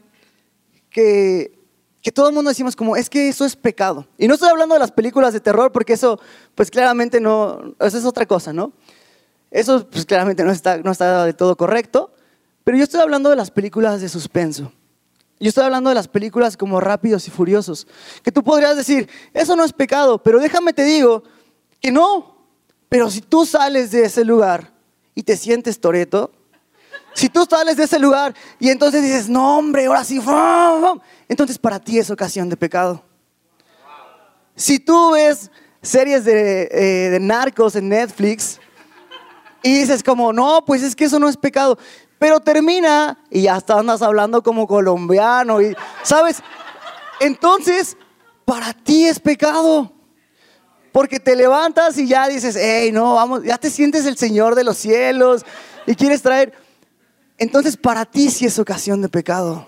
que, 0.89 1.57
que 2.01 2.11
todo 2.11 2.27
el 2.27 2.35
mundo 2.35 2.49
decimos 2.49 2.75
como, 2.75 2.97
es 2.97 3.09
que 3.09 3.29
eso 3.29 3.45
es 3.45 3.55
pecado. 3.55 4.05
Y 4.17 4.27
no 4.27 4.33
estoy 4.33 4.49
hablando 4.49 4.75
de 4.75 4.79
las 4.79 4.91
películas 4.91 5.31
de 5.31 5.39
terror 5.39 5.71
porque 5.71 5.93
eso, 5.93 6.19
pues 6.53 6.69
claramente 6.69 7.21
no, 7.21 7.75
eso 7.79 7.97
es 7.97 8.03
otra 8.03 8.25
cosa, 8.25 8.51
¿no? 8.51 8.73
Eso, 9.51 9.87
pues 9.89 10.05
claramente 10.05 10.43
no 10.43 10.51
está, 10.51 10.79
no 10.79 10.91
está 10.91 11.23
de 11.23 11.33
todo 11.33 11.55
correcto. 11.55 12.11
Pero 12.65 12.77
yo 12.77 12.83
estoy 12.83 12.99
hablando 12.99 13.29
de 13.29 13.37
las 13.37 13.51
películas 13.51 14.01
de 14.01 14.09
suspenso. 14.09 14.73
Yo 15.45 15.49
estoy 15.49 15.65
hablando 15.65 15.89
de 15.91 15.95
las 15.95 16.07
películas 16.07 16.57
como 16.57 16.79
Rápidos 16.79 17.27
y 17.27 17.29
Furiosos. 17.29 17.85
Que 18.23 18.31
tú 18.31 18.43
podrías 18.43 18.75
decir, 18.75 19.07
eso 19.31 19.55
no 19.55 19.63
es 19.63 19.73
pecado, 19.73 20.17
pero 20.17 20.39
déjame 20.39 20.73
te 20.73 20.83
digo 20.83 21.21
que 21.79 21.91
no. 21.91 22.35
Pero 22.89 23.11
si 23.11 23.21
tú 23.21 23.45
sales 23.45 23.91
de 23.91 24.05
ese 24.05 24.25
lugar 24.25 24.73
y 25.13 25.21
te 25.21 25.37
sientes 25.37 25.79
toreto, 25.79 26.31
si 27.13 27.29
tú 27.29 27.45
sales 27.47 27.77
de 27.77 27.83
ese 27.83 27.99
lugar 27.99 28.33
y 28.59 28.69
entonces 28.69 29.03
dices, 29.03 29.29
no 29.29 29.59
hombre, 29.59 29.85
ahora 29.85 30.03
sí, 30.03 30.19
entonces 31.29 31.59
para 31.59 31.79
ti 31.79 31.99
es 31.99 32.09
ocasión 32.09 32.49
de 32.49 32.57
pecado. 32.57 33.03
Si 34.55 34.79
tú 34.79 35.11
ves 35.11 35.51
series 35.79 36.25
de, 36.25 36.69
eh, 36.71 37.09
de 37.11 37.19
narcos 37.19 37.75
en 37.75 37.89
Netflix 37.89 38.59
y 39.61 39.77
dices 39.77 40.01
como, 40.01 40.33
no, 40.33 40.65
pues 40.65 40.81
es 40.81 40.95
que 40.95 41.05
eso 41.05 41.19
no 41.19 41.29
es 41.29 41.37
pecado, 41.37 41.77
pero 42.19 42.39
termina 42.39 43.17
y 43.29 43.43
ya 43.43 43.61
andas 43.67 44.01
hablando 44.01 44.41
como 44.41 44.67
colombiano 44.67 45.61
y, 45.61 45.75
¿sabes? 46.03 46.41
Entonces, 47.19 47.97
para 48.45 48.73
ti 48.73 49.05
es 49.05 49.19
pecado. 49.19 49.91
Porque 50.91 51.19
te 51.19 51.35
levantas 51.35 51.97
y 51.97 52.07
ya 52.07 52.27
dices, 52.27 52.55
hey, 52.57 52.89
no, 52.93 53.15
vamos, 53.15 53.43
ya 53.43 53.57
te 53.57 53.69
sientes 53.69 54.05
el 54.05 54.17
Señor 54.17 54.55
de 54.55 54.63
los 54.63 54.77
cielos 54.77 55.45
y 55.85 55.93
quieres 55.93 56.21
traer. 56.21 56.53
Entonces, 57.37 57.75
para 57.75 58.05
ti 58.05 58.29
sí 58.29 58.45
es 58.45 58.57
ocasión 58.59 59.01
de 59.01 59.09
pecado. 59.09 59.67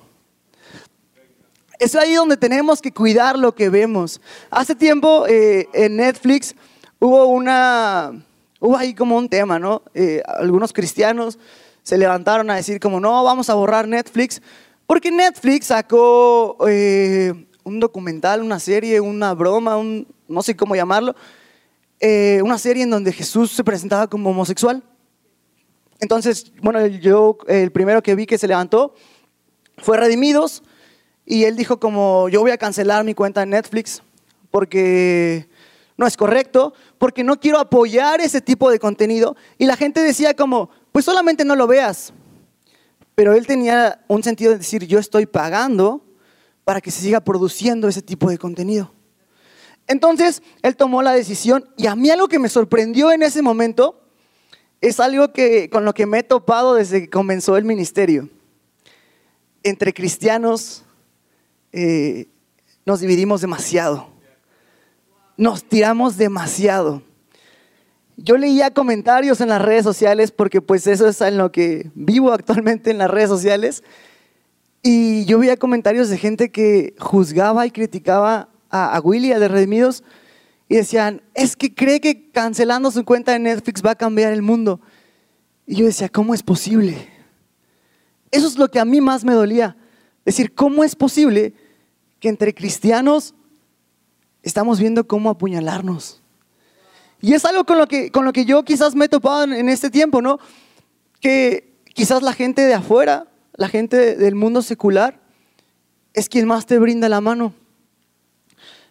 Es 1.80 1.96
ahí 1.96 2.16
donde 2.16 2.38
tenemos 2.38 2.82
que 2.82 2.94
cuidar 2.94 3.38
lo 3.38 3.54
que 3.54 3.70
vemos. 3.70 4.22
Hace 4.50 4.74
tiempo 4.74 5.26
eh, 5.28 5.68
en 5.74 5.98
Netflix 5.98 6.56
hubo 6.98 7.26
una, 7.26 8.14
hubo 8.62 8.78
ahí 8.78 8.94
como 8.94 9.18
un 9.18 9.28
tema, 9.28 9.60
¿no? 9.60 9.84
Eh, 9.94 10.24
algunos 10.26 10.72
cristianos 10.72 11.38
se 11.88 11.98
levantaron 11.98 12.50
a 12.50 12.56
decir 12.56 12.82
como, 12.82 13.00
no, 13.00 13.24
vamos 13.24 13.50
a 13.50 13.54
borrar 13.54 13.88
Netflix, 13.88 14.42
porque 14.86 15.10
Netflix 15.10 15.68
sacó 15.68 16.58
eh, 16.68 17.32
un 17.64 17.80
documental, 17.80 18.42
una 18.42 18.60
serie, 18.60 19.00
una 19.00 19.34
broma, 19.34 19.78
un, 19.78 20.06
no 20.28 20.42
sé 20.42 20.54
cómo 20.54 20.76
llamarlo, 20.76 21.16
eh, 22.02 22.42
una 22.44 22.58
serie 22.58 22.84
en 22.84 22.90
donde 22.90 23.14
Jesús 23.14 23.52
se 23.52 23.64
presentaba 23.64 24.08
como 24.08 24.32
homosexual. 24.32 24.84
Entonces, 26.02 26.52
bueno, 26.62 26.86
yo 26.88 27.38
el 27.48 27.72
primero 27.72 28.04
que 28.04 28.16
vi 28.16 28.26
que 28.26 28.38
se 28.38 28.50
levantó 28.50 28.94
fue 29.78 29.96
Redimidos 29.96 30.64
y 31.26 31.46
él 31.46 31.56
dijo 31.56 31.80
como 31.80 32.28
yo 32.28 32.42
voy 32.42 32.52
a 32.52 32.58
cancelar 32.58 33.06
mi 33.06 33.14
cuenta 33.14 33.44
en 33.44 33.52
Netflix 33.52 34.04
porque 34.52 35.48
no 35.96 36.06
es 36.06 36.18
correcto, 36.18 36.74
porque 36.98 37.24
no 37.24 37.40
quiero 37.40 37.60
apoyar 37.60 38.20
ese 38.20 38.42
tipo 38.42 38.70
de 38.70 38.78
contenido. 38.78 39.38
Y 39.58 39.66
la 39.66 39.78
gente 39.78 40.02
decía 40.02 40.36
como, 40.36 40.70
pues 40.98 41.06
solamente 41.06 41.46
no 41.46 41.56
lo 41.56 41.68
veas. 41.68 42.12
Pero 43.14 43.36
él 43.36 43.46
tenía 43.46 44.04
un 44.08 44.24
sentido 44.24 44.54
de 44.54 44.58
decir, 44.58 44.88
yo 44.88 44.98
estoy 44.98 45.28
pagando 45.28 46.04
para 46.64 46.82
que 46.82 46.90
se 46.90 47.02
siga 47.02 47.20
produciendo 47.20 47.88
ese 47.88 48.02
tipo 48.02 48.32
de 48.32 48.40
contenido. 48.40 48.92
Entonces, 49.86 50.42
él 50.64 50.76
tomó 50.76 51.04
la 51.04 51.14
decisión 51.14 51.70
y 51.78 51.86
a 51.86 51.96
mí 51.96 52.10
algo 52.10 52.28
que 52.28 52.40
me 52.40 52.50
sorprendió 52.50 53.12
en 53.12 53.22
ese 53.22 53.44
momento 53.44 54.02
es 54.82 55.00
algo 55.00 55.32
que, 55.34 55.70
con 55.70 55.86
lo 55.86 55.94
que 55.94 56.08
me 56.08 56.18
he 56.18 56.24
topado 56.24 56.74
desde 56.74 57.02
que 57.02 57.10
comenzó 57.12 57.58
el 57.58 57.64
ministerio. 57.64 58.28
Entre 59.62 59.94
cristianos 59.94 60.84
eh, 61.74 62.28
nos 62.88 63.02
dividimos 63.02 63.42
demasiado. 63.42 64.10
Nos 65.38 65.64
tiramos 65.64 66.18
demasiado. 66.18 67.04
Yo 68.20 68.36
leía 68.36 68.72
comentarios 68.72 69.42
en 69.42 69.50
las 69.50 69.62
redes 69.62 69.84
sociales 69.84 70.32
porque 70.32 70.60
pues 70.60 70.88
eso 70.88 71.08
es 71.08 71.22
en 71.22 71.38
lo 71.38 71.52
que 71.52 71.92
vivo 71.94 72.34
actualmente 72.34 72.90
en 72.90 72.98
las 72.98 73.12
redes 73.12 73.30
sociales. 73.30 73.84
Y 74.82 75.26
yo 75.26 75.38
veía 75.38 75.56
comentarios 75.56 76.10
de 76.10 76.18
gente 76.18 76.52
que 76.52 76.96
juzgaba 76.98 77.66
y 77.68 77.72
criticaba 77.72 78.50
a, 78.70 79.00
Willy, 79.04 79.32
a 79.32 79.40
de 79.40 79.48
Redimidos, 79.48 80.04
y 80.70 80.76
decían, 80.76 81.22
es 81.34 81.56
que 81.56 81.74
cree 81.74 82.02
que 82.02 82.30
cancelando 82.32 82.92
su 82.92 83.06
cuenta 83.06 83.32
de 83.32 83.40
Netflix 83.40 83.82
va 83.86 83.92
a 83.92 83.96
cambiar 83.96 84.34
el 84.34 84.42
mundo. 84.42 84.82
Y 85.66 85.76
yo 85.76 85.86
decía, 85.86 86.10
¿cómo 86.10 86.34
es 86.34 86.44
posible? 86.44 87.08
Eso 88.32 88.48
es 88.48 88.58
lo 88.58 88.70
que 88.70 88.80
a 88.80 88.86
mí 88.86 89.00
más 89.00 89.24
me 89.24 89.34
dolía. 89.34 89.78
Decir, 90.26 90.54
¿cómo 90.54 90.84
es 90.84 90.96
posible 90.96 91.54
que 92.20 92.30
entre 92.30 92.54
cristianos 92.54 93.34
estamos 94.42 94.80
viendo 94.80 95.08
cómo 95.08 95.30
apuñalarnos? 95.30 96.22
Y 97.22 97.34
es 97.34 97.46
algo 97.46 97.66
con 97.66 97.78
lo 97.78 97.88
que, 97.88 98.12
con 98.12 98.26
lo 98.26 98.34
que 98.34 98.46
yo 98.46 98.64
quizás 98.64 98.96
me 98.96 99.06
he 99.06 99.10
topado 99.10 99.44
en 99.44 99.70
este 99.70 99.90
tiempo, 99.90 100.22
¿no? 100.22 100.40
Que 101.20 101.74
quizás 101.94 102.22
la 102.22 102.34
gente 102.34 102.62
de 102.62 102.76
afuera, 102.76 103.28
la 103.56 103.70
gente 103.70 104.16
del 104.16 104.36
mundo 104.36 104.62
secular, 104.62 105.20
es 106.14 106.30
quien 106.30 106.48
más 106.48 106.66
te 106.66 106.80
brinda 106.80 107.10
la 107.10 107.22
mano. 107.22 107.54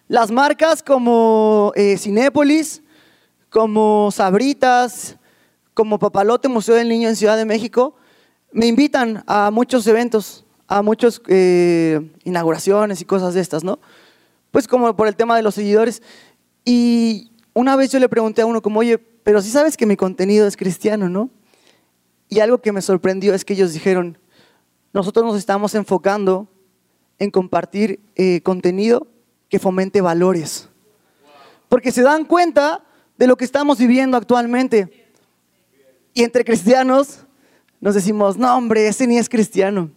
Las 0.09 0.31
marcas 0.31 0.83
como 0.83 1.73
eh, 1.75 1.97
Cinépolis, 1.99 2.83
como 3.51 4.11
Sabritas, 4.13 5.17
como 5.75 5.99
Papalote 5.99 6.49
Museo 6.49 6.75
del 6.75 6.89
Niño 6.89 7.09
en 7.09 7.17
Ciudad 7.17 7.37
de 7.37 7.45
México, 7.45 7.97
me 8.53 8.67
invitan 8.67 9.25
a 9.27 9.51
muchos 9.51 9.87
eventos, 9.87 10.45
a 10.69 10.83
muchas 10.83 11.21
eh, 11.29 12.01
inauguraciones 12.25 13.01
y 13.01 13.05
cosas 13.05 13.35
de 13.35 13.41
estas, 13.41 13.65
¿no? 13.65 13.79
Pues 14.51 14.69
como 14.69 14.95
por 14.97 15.09
el 15.09 15.17
tema 15.17 15.37
de 15.37 15.43
los 15.43 15.55
seguidores. 15.55 16.03
Y 16.65 17.33
una 17.57 17.75
vez 17.75 17.91
yo 17.91 17.99
le 17.99 18.11
pregunté 18.11 18.43
a 18.43 18.47
uno 18.47 18.61
como, 18.61 18.81
oye, 18.81 18.99
pero 18.99 19.41
si 19.41 19.49
sabes 19.49 19.79
que 19.79 19.87
mi 19.87 19.97
contenido 19.97 20.47
es 20.47 20.59
cristiano, 20.59 21.09
¿no? 21.09 21.31
Y 22.29 22.41
algo 22.41 22.59
que 22.59 22.71
me 22.71 22.83
sorprendió 22.83 23.33
es 23.33 23.47
que 23.47 23.55
ellos 23.55 23.73
dijeron, 23.73 24.19
nosotros 24.93 25.25
nos 25.25 25.39
estamos 25.39 25.75
enfocando 25.75 26.49
en 27.19 27.31
compartir 27.31 27.99
eh, 28.15 28.43
contenido 28.43 29.07
que 29.49 29.59
fomente 29.59 30.03
valores. 30.03 30.69
Porque 31.71 31.93
se 31.93 32.03
dan 32.03 32.27
cuenta 32.27 32.85
de 33.17 33.27
lo 33.27 33.39
que 33.39 33.47
estamos 33.47 33.79
viviendo 33.79 34.19
actualmente. 34.19 35.09
Y 36.13 36.25
entre 36.25 36.45
cristianos 36.45 37.21
nos 37.81 37.95
decimos, 37.95 38.37
no 38.37 38.55
hombre, 38.55 38.87
ese 38.87 39.07
ni 39.07 39.17
es 39.17 39.31
cristiano. 39.31 39.91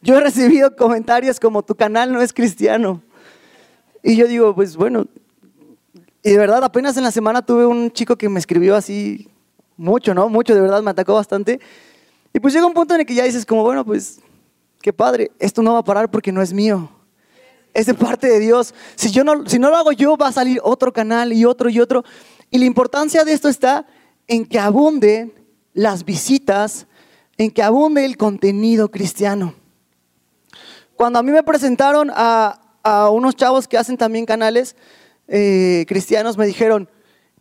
Yo 0.00 0.16
he 0.16 0.20
recibido 0.22 0.74
comentarios 0.76 1.38
como 1.38 1.62
tu 1.62 1.74
canal 1.74 2.10
no 2.10 2.22
es 2.22 2.32
cristiano. 2.32 3.02
Y 4.02 4.16
yo 4.16 4.26
digo, 4.26 4.54
pues 4.54 4.76
bueno, 4.76 5.06
y 6.22 6.30
de 6.30 6.38
verdad 6.38 6.62
apenas 6.64 6.96
en 6.96 7.04
la 7.04 7.10
semana 7.10 7.44
tuve 7.44 7.66
un 7.66 7.90
chico 7.90 8.16
que 8.16 8.28
me 8.28 8.38
escribió 8.38 8.76
así 8.76 9.28
mucho, 9.76 10.14
¿no? 10.14 10.28
Mucho, 10.28 10.54
de 10.54 10.60
verdad, 10.60 10.82
me 10.82 10.90
atacó 10.90 11.14
bastante. 11.14 11.60
Y 12.32 12.40
pues 12.40 12.54
llega 12.54 12.66
un 12.66 12.74
punto 12.74 12.94
en 12.94 13.00
el 13.00 13.06
que 13.06 13.14
ya 13.14 13.24
dices 13.24 13.44
como, 13.44 13.62
bueno, 13.62 13.84
pues 13.84 14.20
qué 14.80 14.92
padre, 14.92 15.30
esto 15.38 15.62
no 15.62 15.72
va 15.72 15.80
a 15.80 15.84
parar 15.84 16.10
porque 16.10 16.32
no 16.32 16.42
es 16.42 16.52
mío 16.52 16.88
es 17.74 17.86
de 17.86 17.94
parte 17.94 18.28
de 18.28 18.38
Dios. 18.38 18.74
Si, 18.94 19.10
yo 19.10 19.24
no, 19.24 19.46
si 19.48 19.58
no 19.58 19.70
lo 19.70 19.76
hago 19.76 19.92
yo, 19.92 20.16
va 20.16 20.28
a 20.28 20.32
salir 20.32 20.60
otro 20.62 20.92
canal 20.92 21.32
y 21.32 21.44
otro 21.44 21.68
y 21.68 21.80
otro. 21.80 22.04
Y 22.50 22.58
la 22.58 22.64
importancia 22.64 23.24
de 23.24 23.32
esto 23.32 23.48
está 23.48 23.86
en 24.26 24.44
que 24.44 24.58
abunden 24.58 25.32
las 25.72 26.04
visitas, 26.04 26.86
en 27.38 27.50
que 27.50 27.62
abunde 27.62 28.04
el 28.04 28.16
contenido 28.16 28.90
cristiano. 28.90 29.54
Cuando 30.96 31.18
a 31.18 31.22
mí 31.22 31.32
me 31.32 31.42
presentaron 31.42 32.10
a, 32.14 32.58
unos 33.12 33.36
chavos 33.36 33.68
que 33.68 33.78
hacen 33.78 33.96
también 33.96 34.26
canales 34.26 34.74
eh, 35.28 35.84
cristianos, 35.88 36.36
me 36.36 36.46
dijeron, 36.46 36.88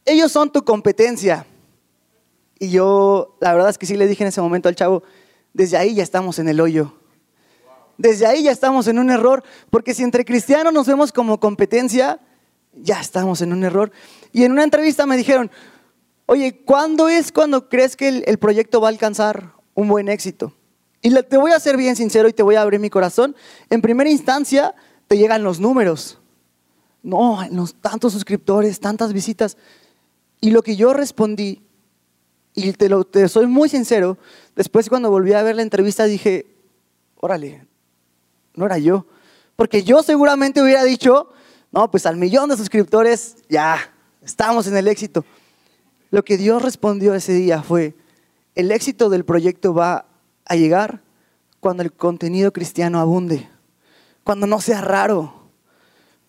ellos 0.06 0.32
son 0.32 0.52
tu 0.52 0.64
competencia. 0.64 1.46
Y 2.60 2.70
yo, 2.70 3.38
la 3.42 3.54
verdad 3.54 3.70
es 3.70 3.78
que 3.78 3.86
sí 3.86 3.98
le 3.98 4.08
dije 4.08 4.24
en 4.24 4.30
ese 4.30 4.42
momento 4.42 4.70
al 4.70 4.76
chavo, 4.76 5.04
desde 5.54 5.78
ahí 5.78 5.96
ya 5.96 6.04
estamos 6.04 6.40
en 6.40 6.48
el 6.48 6.60
hoyo 6.60 6.94
desde 8.02 8.26
ahí 8.26 8.44
ya 8.44 8.52
estamos 8.52 8.88
en 8.88 8.98
un 8.98 9.12
error, 9.12 9.44
porque 9.70 9.94
si 9.94 10.04
entre 10.04 10.26
cristianos 10.26 10.74
nos 10.74 10.88
vemos 10.88 11.12
como 11.12 11.40
competencia, 11.40 12.20
ya 12.74 13.00
estamos 13.00 13.42
en 13.42 13.54
un 13.54 13.64
error. 13.64 13.92
Y 14.32 14.44
en 14.44 14.52
una 14.52 14.64
entrevista 14.64 15.06
me 15.06 15.18
dijeron, 15.18 15.52
oye, 16.26 16.64
¿cuándo 16.66 17.10
es 17.10 17.32
cuando 17.32 17.70
crees 17.70 17.96
que 17.96 18.24
el, 18.26 18.40
proyecto 18.40 18.82
va 18.82 18.88
a 18.88 18.92
alcanzar 18.92 19.54
un 19.76 19.88
buen 19.88 20.10
éxito? 20.10 20.54
Y 21.04 21.14
te 21.24 21.38
voy 21.38 21.52
a 21.52 21.60
ser 21.60 21.78
bien 21.78 21.96
sincero 21.96 22.28
y 22.28 22.34
te 22.34 22.44
voy 22.44 22.56
a 22.56 22.62
abrir 22.62 22.80
mi 22.80 22.90
corazón. 22.90 23.36
En 23.70 23.82
primera 23.82 24.10
instancia, 24.10 24.74
te 25.08 25.18
llegan 25.18 25.44
los 25.44 25.60
números. 25.60 26.21
No, 27.04 27.40
los, 27.52 27.74
tantos 27.76 28.14
suscriptores, 28.14 28.80
tantas 28.80 29.14
visitas. 29.14 29.58
Y 30.40 30.52
lo 30.52 30.62
que 30.62 30.76
yo 30.76 30.94
respondí, 30.94 31.62
y 32.54 32.72
te, 32.74 32.90
lo, 32.90 33.04
te 33.04 33.28
soy 33.28 33.48
muy 33.48 33.70
sincero, 33.70 34.18
después 34.56 34.90
cuando 34.90 35.10
volví 35.10 35.34
a 35.34 35.44
ver 35.44 35.56
la 35.56 35.62
entrevista 35.62 36.06
dije, 36.06 36.46
órale, 37.16 37.66
no 38.56 38.66
era 38.66 38.78
yo. 38.78 39.06
Porque 39.56 39.84
yo 39.84 40.04
seguramente 40.04 40.62
hubiera 40.62 40.84
dicho, 40.84 41.30
no, 41.72 41.90
pues 41.90 42.06
al 42.06 42.18
millón 42.18 42.50
de 42.50 42.58
suscriptores 42.58 43.38
ya, 43.50 43.78
estamos 44.22 44.68
en 44.68 44.76
el 44.78 44.88
éxito. 44.88 45.26
Lo 46.10 46.24
que 46.24 46.38
Dios 46.38 46.62
respondió 46.62 47.14
ese 47.14 47.34
día 47.34 47.64
fue, 47.64 47.96
el 48.56 48.72
éxito 48.72 49.10
del 49.10 49.24
proyecto 49.24 49.74
va 49.74 50.06
a 50.46 50.56
llegar 50.56 51.02
cuando 51.62 51.84
el 51.84 51.94
contenido 51.94 52.52
cristiano 52.52 53.00
abunde, 53.00 53.48
cuando 54.24 54.48
no 54.48 54.60
sea 54.60 54.82
raro. 54.82 55.41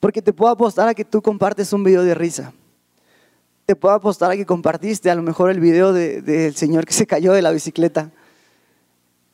Porque 0.02 0.20
te 0.20 0.32
puedo 0.32 0.50
apostar 0.50 0.88
a 0.88 0.94
que 0.94 1.04
tú 1.04 1.22
compartes 1.22 1.72
un 1.72 1.84
video 1.84 2.02
de 2.02 2.12
risa. 2.12 2.52
Te 3.66 3.76
puedo 3.76 3.94
apostar 3.94 4.32
a 4.32 4.36
que 4.36 4.44
compartiste 4.44 5.08
a 5.08 5.14
lo 5.14 5.22
mejor 5.22 5.48
el 5.48 5.60
video 5.60 5.92
del 5.92 6.56
señor 6.56 6.86
que 6.86 6.92
se 6.92 7.06
cayó 7.06 7.32
de 7.32 7.40
la 7.40 7.52
bicicleta. 7.52 8.10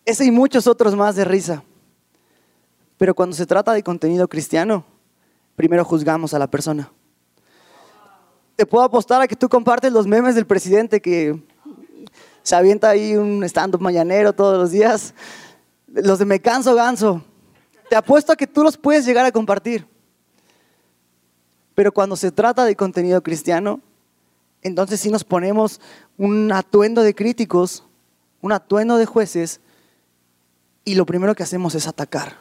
Ese 0.04 0.26
y 0.26 0.30
muchos 0.30 0.66
otros 0.66 0.94
más 0.94 1.16
de 1.16 1.24
risa. 1.24 1.62
Pero 2.98 3.14
cuando 3.14 3.34
se 3.34 3.46
trata 3.46 3.72
de 3.72 3.82
contenido 3.82 4.28
cristiano, 4.28 4.84
primero 5.56 5.86
juzgamos 5.86 6.34
a 6.34 6.38
la 6.38 6.50
persona. 6.50 6.92
te 8.54 8.66
puedo 8.66 8.84
apostar 8.84 9.22
a 9.22 9.26
que 9.26 9.36
tú 9.36 9.48
compartes 9.48 9.90
los 9.90 10.06
memes 10.06 10.34
del 10.34 10.46
presidente 10.46 11.00
que 11.00 11.42
se 12.42 12.54
avienta 12.54 12.90
ahí 12.90 13.16
un 13.16 13.42
stand-up 13.44 13.80
mañanero 13.80 14.34
todos 14.34 14.58
los 14.58 14.70
días. 14.70 15.14
Los 15.86 16.18
de 16.18 16.26
Me 16.26 16.40
Canso 16.40 16.74
Ganso. 16.74 17.22
Te 17.88 17.96
apuesto 17.96 18.34
a 18.34 18.36
que 18.36 18.46
tú 18.46 18.62
los 18.62 18.76
puedes 18.76 19.06
llegar 19.06 19.24
a 19.24 19.32
compartir. 19.32 19.88
Pero 21.78 21.92
cuando 21.92 22.16
se 22.16 22.32
trata 22.32 22.64
de 22.64 22.74
contenido 22.74 23.22
cristiano, 23.22 23.80
entonces 24.62 24.98
sí 24.98 25.10
nos 25.10 25.22
ponemos 25.22 25.80
un 26.16 26.50
atuendo 26.50 27.04
de 27.04 27.14
críticos, 27.14 27.84
un 28.40 28.50
atuendo 28.50 28.96
de 28.96 29.06
jueces, 29.06 29.60
y 30.84 30.96
lo 30.96 31.06
primero 31.06 31.36
que 31.36 31.44
hacemos 31.44 31.76
es 31.76 31.86
atacar. 31.86 32.36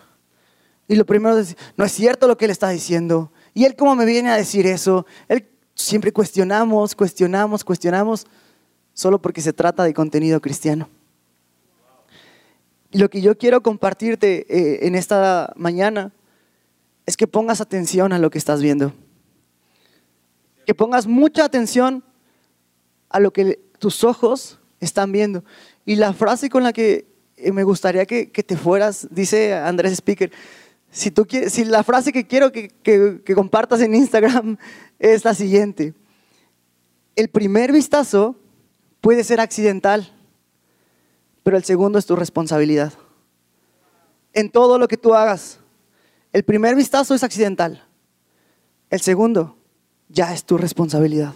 Y 0.88 0.96
lo 0.96 1.06
primero 1.06 1.38
es 1.38 1.56
no 1.76 1.86
es 1.86 1.92
cierto 1.92 2.28
lo 2.28 2.36
que 2.36 2.46
él 2.46 2.52
está 2.52 2.70
diciendo. 2.70 3.32
¿Y 3.54 3.66
él 3.66 3.76
cómo 3.76 3.96
me 3.96 4.06
viene 4.06 4.32
a 4.32 4.38
decir 4.38 4.66
eso? 4.66 5.06
Él 5.28 5.48
siempre 5.76 6.12
cuestionamos, 6.12 6.96
cuestionamos, 6.96 7.64
cuestionamos, 7.64 8.26
solo 8.96 9.22
porque 9.22 9.42
se 9.42 9.54
trata 9.54 9.84
de 9.84 9.94
contenido 9.94 10.42
cristiano. 10.42 10.90
Y 12.90 12.98
lo 12.98 13.08
que 13.08 13.22
yo 13.22 13.38
quiero 13.38 13.62
compartirte 13.62 14.48
eh, 14.50 14.88
en 14.88 14.96
esta 14.96 15.54
mañana 15.56 16.12
es 17.06 17.16
que 17.16 17.28
pongas 17.28 17.62
atención 17.62 18.14
a 18.14 18.18
lo 18.18 18.32
que 18.32 18.40
estás 18.40 18.64
viendo. 18.64 18.94
Que 20.68 20.76
pongas 20.76 21.08
mucha 21.08 21.46
atención 21.46 22.04
a 23.10 23.22
lo 23.22 23.32
que 23.32 23.58
tus 23.80 24.04
ojos 24.04 24.60
están 24.82 25.14
viendo. 25.14 25.46
Y 25.86 25.96
la 25.96 26.12
frase 26.12 26.50
con 26.50 26.62
la 26.62 26.74
que 26.74 27.08
eh, 27.38 27.54
me 27.54 27.64
gustaría 27.64 28.06
que, 28.06 28.28
te 28.28 28.58
fueras, 28.58 29.08
dice 29.10 29.54
Andrés 29.54 29.94
Speaker, 29.94 30.30
si, 30.92 31.10
tú 31.10 31.26
si 31.48 31.64
la 31.64 31.84
frase 31.84 32.12
que 32.12 32.28
quiero 32.28 32.52
que, 32.52 32.68
que 32.84 33.34
compartas 33.34 33.80
en 33.80 33.96
Instagram 33.96 34.58
es 35.00 35.24
la 35.24 35.34
siguiente. 35.34 35.94
El 37.16 37.30
primer 37.30 37.72
vistazo 37.72 38.36
puede 39.00 39.24
ser 39.24 39.40
accidental, 39.40 40.14
pero 41.44 41.56
el 41.56 41.64
segundo 41.64 41.98
es 41.98 42.06
tu 42.06 42.18
responsabilidad. 42.18 42.92
En 44.34 44.52
todo 44.52 44.78
lo 44.78 44.90
que 44.90 44.98
tú 44.98 45.16
hagas, 45.16 45.60
el 46.34 46.44
primer 46.44 46.76
vistazo 46.76 47.16
es 47.16 47.24
accidental, 47.24 47.88
el 48.90 49.00
segundo 49.00 49.57
ya 50.10 50.34
es 50.34 50.44
tu 50.44 50.58
responsabilidad. 50.58 51.34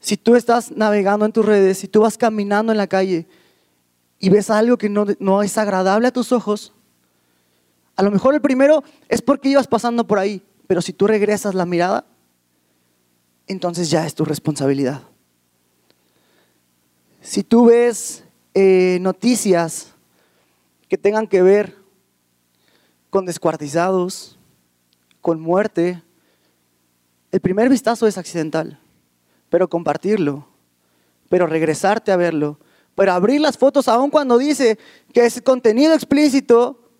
Si 0.00 0.16
tú 0.16 0.34
estás 0.34 0.72
navegando 0.72 1.26
en 1.26 1.32
tus 1.32 1.44
redes, 1.44 1.78
si 1.78 1.88
tú 1.88 2.00
vas 2.00 2.16
caminando 2.16 2.72
en 2.72 2.78
la 2.78 2.86
calle 2.86 3.26
y 4.18 4.30
ves 4.30 4.50
algo 4.50 4.78
que 4.78 4.88
no, 4.88 5.06
no 5.18 5.42
es 5.42 5.58
agradable 5.58 6.08
a 6.08 6.12
tus 6.12 6.32
ojos, 6.32 6.72
a 7.96 8.02
lo 8.02 8.10
mejor 8.10 8.34
el 8.34 8.40
primero 8.40 8.82
es 9.08 9.20
porque 9.20 9.50
ibas 9.50 9.66
pasando 9.66 10.06
por 10.06 10.18
ahí, 10.18 10.42
pero 10.66 10.80
si 10.80 10.92
tú 10.92 11.06
regresas 11.06 11.54
la 11.54 11.66
mirada, 11.66 12.06
entonces 13.46 13.90
ya 13.90 14.06
es 14.06 14.14
tu 14.14 14.24
responsabilidad. 14.24 15.02
Si 17.20 17.42
tú 17.42 17.66
ves 17.66 18.24
eh, 18.54 18.98
noticias 19.02 19.92
que 20.88 20.96
tengan 20.96 21.26
que 21.26 21.42
ver 21.42 21.76
con 23.10 23.26
descuartizados, 23.26 24.38
con 25.20 25.40
muerte, 25.40 26.02
el 27.32 27.40
primer 27.40 27.68
vistazo 27.68 28.06
es 28.06 28.18
accidental, 28.18 28.78
pero 29.48 29.68
compartirlo, 29.68 30.48
pero 31.28 31.46
regresarte 31.46 32.12
a 32.12 32.16
verlo, 32.16 32.58
pero 32.94 33.12
abrir 33.12 33.40
las 33.40 33.56
fotos 33.56 33.88
aun 33.88 34.10
cuando 34.10 34.36
dice 34.36 34.78
que 35.12 35.24
es 35.24 35.40
contenido 35.42 35.94
explícito, 35.94 36.90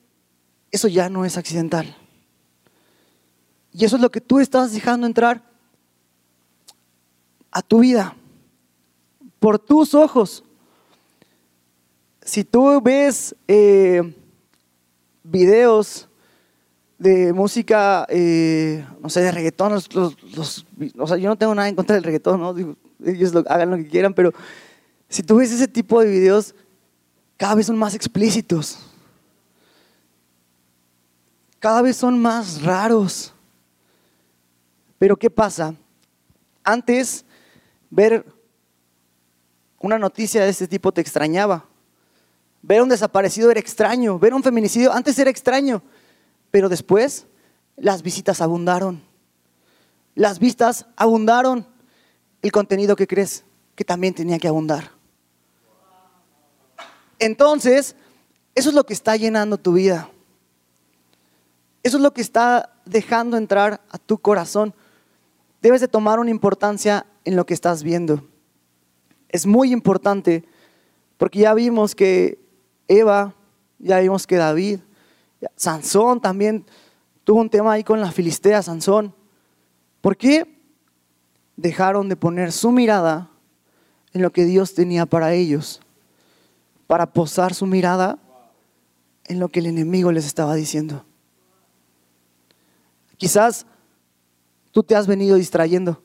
eso 0.71 0.89
ya 0.89 1.09
no 1.09 1.25
es 1.25 1.37
accidental. 1.37 1.97
Y 3.73 3.85
eso 3.85 3.97
es 3.97 4.03
lo 4.03 4.11
que 4.11 4.21
tú 4.21 4.41
estás 4.41 4.73
dejando 4.73 5.07
entrar 5.07 5.43
a 7.51 7.63
tu 7.63 7.81
vida 7.81 8.17
por 9.39 9.59
tus 9.59 9.95
ojos. 9.95 10.45
Si 12.23 12.45
tú 12.45 12.81
ves 12.81 13.35
eh, 13.49 14.15
videos 15.23 16.09
de 17.01 17.33
música, 17.33 18.07
eh, 18.11 18.85
no 19.01 19.09
sé, 19.09 19.23
de 19.23 19.33
reggaetón, 19.33 19.73
o 19.73 21.07
sea, 21.07 21.17
yo 21.17 21.31
no 21.31 21.37
tengo 21.37 21.55
nada 21.55 21.67
en 21.67 21.75
contra 21.75 21.95
del 21.95 22.05
reggaetón, 22.05 22.39
¿no? 22.39 22.55
ellos 23.03 23.33
hagan 23.49 23.71
lo 23.71 23.77
que 23.79 23.89
quieran, 23.89 24.13
pero 24.13 24.35
si 25.09 25.23
tú 25.23 25.37
ves 25.37 25.51
ese 25.51 25.67
tipo 25.67 25.99
de 26.03 26.11
videos, 26.11 26.55
cada 27.39 27.55
vez 27.55 27.67
son 27.67 27.79
más 27.79 27.95
explícitos. 27.95 28.79
Cada 31.59 31.81
vez 31.81 31.97
son 31.97 32.21
más 32.21 32.63
raros. 32.63 33.33
Pero 34.99 35.17
¿qué 35.17 35.31
pasa? 35.31 35.75
Antes 36.63 37.25
ver 37.89 38.27
una 39.79 39.99
noticia 39.99 40.45
de 40.45 40.51
este 40.51 40.69
tipo 40.69 40.93
te 40.93 41.01
extrañaba. 41.01 41.65
Ver 42.61 42.83
un 42.83 42.91
desaparecido 42.91 43.51
era 43.51 43.59
extraño. 43.59 44.19
Ver 44.19 44.35
un 44.35 44.43
feminicidio 44.43 44.93
antes 44.93 45.19
era 45.19 45.31
extraño. 45.31 45.83
Pero 46.51 46.69
después 46.69 47.27
las 47.77 48.03
visitas 48.03 48.41
abundaron. 48.41 49.03
Las 50.15 50.39
vistas 50.39 50.87
abundaron. 50.97 51.67
El 52.43 52.53
contenido 52.53 52.97
que 52.97 53.07
crees 53.07 53.45
que 53.75 53.85
también 53.85 54.15
tenía 54.15 54.39
que 54.39 54.49
abundar. 54.49 54.91
Entonces, 57.19 57.97
eso 58.55 58.71
es 58.71 58.75
lo 58.75 58.85
que 58.85 58.95
está 58.95 59.17
llenando 59.17 59.59
tu 59.59 59.75
vida. 59.75 60.11
Eso 61.83 61.97
es 61.97 62.03
lo 62.03 62.13
que 62.13 62.21
está 62.21 62.75
dejando 62.85 63.37
entrar 63.37 63.81
a 63.91 63.99
tu 63.99 64.19
corazón. 64.19 64.75
Debes 65.63 65.81
de 65.81 65.89
tomar 65.89 66.19
una 66.19 66.31
importancia 66.31 67.07
en 67.25 67.37
lo 67.37 67.47
que 67.47 67.55
estás 67.55 67.83
viendo. 67.83 68.27
Es 69.29 69.47
muy 69.47 69.73
importante 69.73 70.45
porque 71.17 71.41
ya 71.41 71.55
vimos 71.55 71.95
que 71.95 72.39
Eva, 72.89 73.35
ya 73.79 74.01
vimos 74.01 74.27
que 74.27 74.37
David, 74.37 74.81
Sansón 75.57 76.21
también 76.21 76.67
tuvo 77.25 77.41
un 77.41 77.51
tema 77.51 77.73
ahí 77.73 77.85
con 77.85 78.01
la 78.01 78.13
Filistea, 78.13 78.63
Sansón. 78.63 79.15
¿Por 80.01 80.17
qué 80.17 80.59
dejaron 81.57 82.09
de 82.09 82.17
poner 82.17 82.53
su 82.53 82.71
mirada 82.71 83.31
en 84.13 84.23
lo 84.23 84.31
que 84.31 84.45
Dios 84.45 84.75
tenía 84.75 85.07
para 85.07 85.33
ellos? 85.33 85.81
Para 86.87 87.13
posar 87.13 87.55
su 87.55 87.67
mirada 87.67 88.19
en 89.25 89.39
lo 89.39 89.49
que 89.49 89.61
el 89.61 89.67
enemigo 89.67 90.11
les 90.13 90.27
estaba 90.27 90.55
diciendo. 90.55 91.05
Quizás 93.17 93.67
tú 94.73 94.83
te 94.83 94.97
has 94.97 95.07
venido 95.07 95.37
distrayendo. 95.37 96.03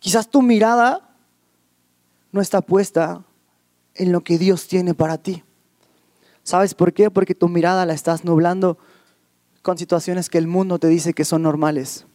Quizás 0.00 0.28
tu 0.28 0.42
mirada 0.42 1.16
no 2.30 2.40
está 2.40 2.60
puesta 2.60 3.24
en 3.94 4.12
lo 4.12 4.22
que 4.22 4.38
Dios 4.38 4.66
tiene 4.66 4.92
para 4.92 5.18
ti. 5.18 5.44
¿Sabes 6.44 6.74
por 6.74 6.92
qué? 6.92 7.10
Porque 7.10 7.34
tu 7.34 7.48
mirada 7.48 7.86
la 7.86 7.94
estás 7.94 8.24
nublando 8.24 8.78
con 9.62 9.78
situaciones 9.78 10.28
que 10.28 10.38
el 10.38 10.46
mundo 10.46 10.78
te 10.78 10.88
dice 10.88 11.14
que 11.14 11.24
son 11.24 11.42
normales. 11.42 12.06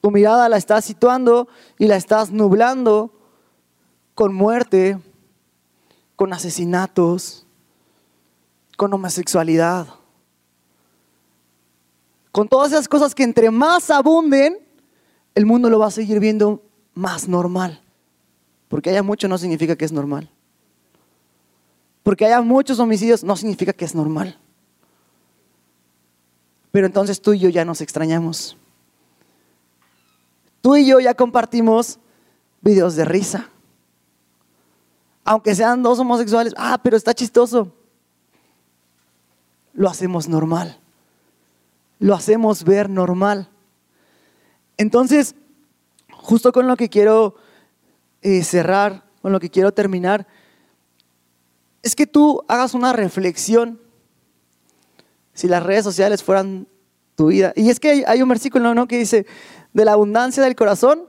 Tu 0.00 0.10
mirada 0.10 0.48
la 0.48 0.56
estás 0.56 0.84
situando 0.84 1.48
y 1.78 1.86
la 1.86 1.96
estás 1.96 2.32
nublando 2.32 3.12
con 4.14 4.34
muerte, 4.34 4.98
con 6.16 6.32
asesinatos, 6.32 7.46
con 8.76 8.92
homosexualidad, 8.92 9.86
con 12.32 12.48
todas 12.48 12.72
esas 12.72 12.88
cosas 12.88 13.14
que 13.14 13.22
entre 13.22 13.52
más 13.52 13.90
abunden, 13.90 14.58
el 15.36 15.46
mundo 15.46 15.70
lo 15.70 15.78
va 15.78 15.86
a 15.86 15.92
seguir 15.92 16.18
viendo 16.18 16.60
más 16.92 17.28
normal. 17.28 17.80
Porque 18.66 18.90
haya 18.90 19.04
mucho 19.04 19.28
no 19.28 19.38
significa 19.38 19.76
que 19.76 19.84
es 19.84 19.92
normal. 19.92 20.28
Porque 22.04 22.26
haya 22.26 22.40
muchos 22.42 22.78
homicidios 22.78 23.24
no 23.24 23.34
significa 23.34 23.72
que 23.72 23.84
es 23.84 23.94
normal. 23.94 24.38
Pero 26.70 26.86
entonces 26.86 27.20
tú 27.20 27.32
y 27.32 27.38
yo 27.40 27.48
ya 27.48 27.64
nos 27.64 27.80
extrañamos. 27.80 28.56
Tú 30.60 30.76
y 30.76 30.86
yo 30.86 31.00
ya 31.00 31.14
compartimos 31.14 31.98
videos 32.60 32.94
de 32.94 33.06
risa. 33.06 33.48
Aunque 35.24 35.54
sean 35.54 35.82
dos 35.82 35.98
homosexuales, 35.98 36.52
ah, 36.58 36.78
pero 36.82 36.96
está 36.96 37.14
chistoso. 37.14 37.72
Lo 39.72 39.88
hacemos 39.88 40.28
normal. 40.28 40.78
Lo 41.98 42.14
hacemos 42.14 42.64
ver 42.64 42.90
normal. 42.90 43.48
Entonces, 44.76 45.34
justo 46.12 46.52
con 46.52 46.66
lo 46.66 46.76
que 46.76 46.90
quiero 46.90 47.36
eh, 48.20 48.42
cerrar, 48.42 49.04
con 49.22 49.32
lo 49.32 49.40
que 49.40 49.48
quiero 49.48 49.72
terminar, 49.72 50.26
es 51.84 51.94
que 51.94 52.06
tú 52.06 52.42
hagas 52.48 52.72
una 52.72 52.94
reflexión 52.94 53.78
si 55.34 55.48
las 55.48 55.62
redes 55.62 55.84
sociales 55.84 56.22
fueran 56.22 56.66
tu 57.14 57.26
vida. 57.26 57.52
Y 57.56 57.68
es 57.68 57.78
que 57.78 58.04
hay, 58.06 58.22
un 58.22 58.28
versículo 58.28 58.74
¿no? 58.74 58.88
que 58.88 58.98
dice, 58.98 59.26
de 59.74 59.84
la 59.84 59.92
abundancia 59.92 60.42
del 60.42 60.56
corazón, 60.56 61.04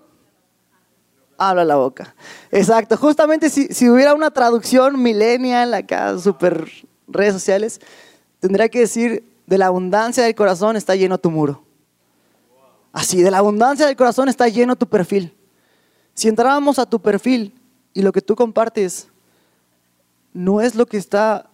habla 1.38 1.64
la 1.64 1.78
boca. 1.78 2.14
Exacto, 2.52 2.98
justamente 2.98 3.50
si, 3.50 3.68
si 3.68 3.90
hubiera 3.90 4.14
una 4.14 4.32
traducción 4.32 5.02
millennial 5.02 5.74
acá, 5.74 6.20
super 6.20 6.70
redes 7.08 7.34
sociales, 7.34 7.80
tendría 8.42 8.68
que 8.68 8.80
decir, 8.80 9.24
de 9.48 9.58
la 9.58 9.68
abundancia 9.68 10.26
del 10.26 10.36
corazón 10.36 10.76
está 10.76 10.96
lleno 10.96 11.18
tu 11.18 11.32
muro. 11.32 11.64
Así, 12.92 13.22
de 13.22 13.32
la 13.32 13.38
abundancia 13.38 13.86
del 13.86 13.96
corazón 13.96 14.28
está 14.28 14.50
lleno 14.50 14.76
tu 14.76 14.88
perfil. 14.88 15.34
Si 16.14 16.28
entrábamos 16.28 16.80
a 16.80 16.86
tu 16.86 17.02
perfil 17.02 17.54
y 17.94 18.02
lo 18.02 18.12
que 18.12 18.22
tú 18.22 18.36
compartes 18.36 19.10
no 20.36 20.60
es 20.60 20.76
lo 20.76 20.86
que 20.86 20.98
está 20.98 21.50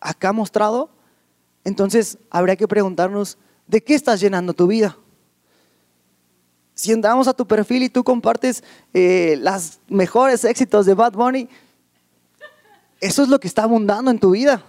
acá 0.00 0.32
mostrado, 0.32 0.90
entonces 1.62 2.18
habría 2.30 2.56
que 2.56 2.66
preguntarnos, 2.66 3.38
¿de 3.68 3.80
qué 3.80 3.94
estás 3.94 4.18
llenando 4.18 4.52
tu 4.52 4.66
vida? 4.66 4.98
Si 6.74 6.90
entramos 6.90 7.28
a 7.28 7.32
tu 7.32 7.46
perfil 7.46 7.84
y 7.84 7.88
tú 7.88 8.02
compartes 8.02 8.64
eh, 8.92 9.38
los 9.40 9.78
mejores 9.88 10.44
éxitos 10.44 10.84
de 10.84 10.94
Bad 10.94 11.12
Bunny, 11.12 11.48
eso 13.00 13.22
es 13.22 13.28
lo 13.28 13.38
que 13.38 13.46
está 13.46 13.62
abundando 13.62 14.10
en 14.10 14.18
tu 14.18 14.32
vida. 14.32 14.64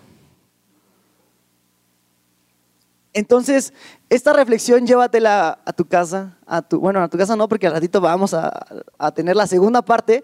Entonces, 3.14 3.74
esta 4.10 4.32
reflexión 4.32 4.86
llévatela 4.86 5.60
a 5.66 5.74
tu 5.74 5.86
casa, 5.86 6.38
a 6.46 6.62
tu, 6.62 6.80
bueno, 6.80 7.02
a 7.02 7.08
tu 7.08 7.18
casa 7.18 7.36
no, 7.36 7.50
porque 7.50 7.66
al 7.66 7.74
ratito 7.74 8.00
vamos 8.00 8.36
a 8.36 9.12
tener 9.16 9.36
la 9.36 9.48
segunda 9.48 9.82
parte, 9.82 10.24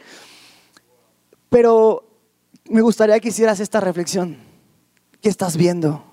pero 1.49 2.14
me 2.69 2.81
gustaría 2.81 3.19
que 3.19 3.29
hicieras 3.29 3.59
esta 3.59 3.79
reflexión. 3.79 4.37
¿Qué 5.21 5.29
estás 5.29 5.57
viendo? 5.57 6.03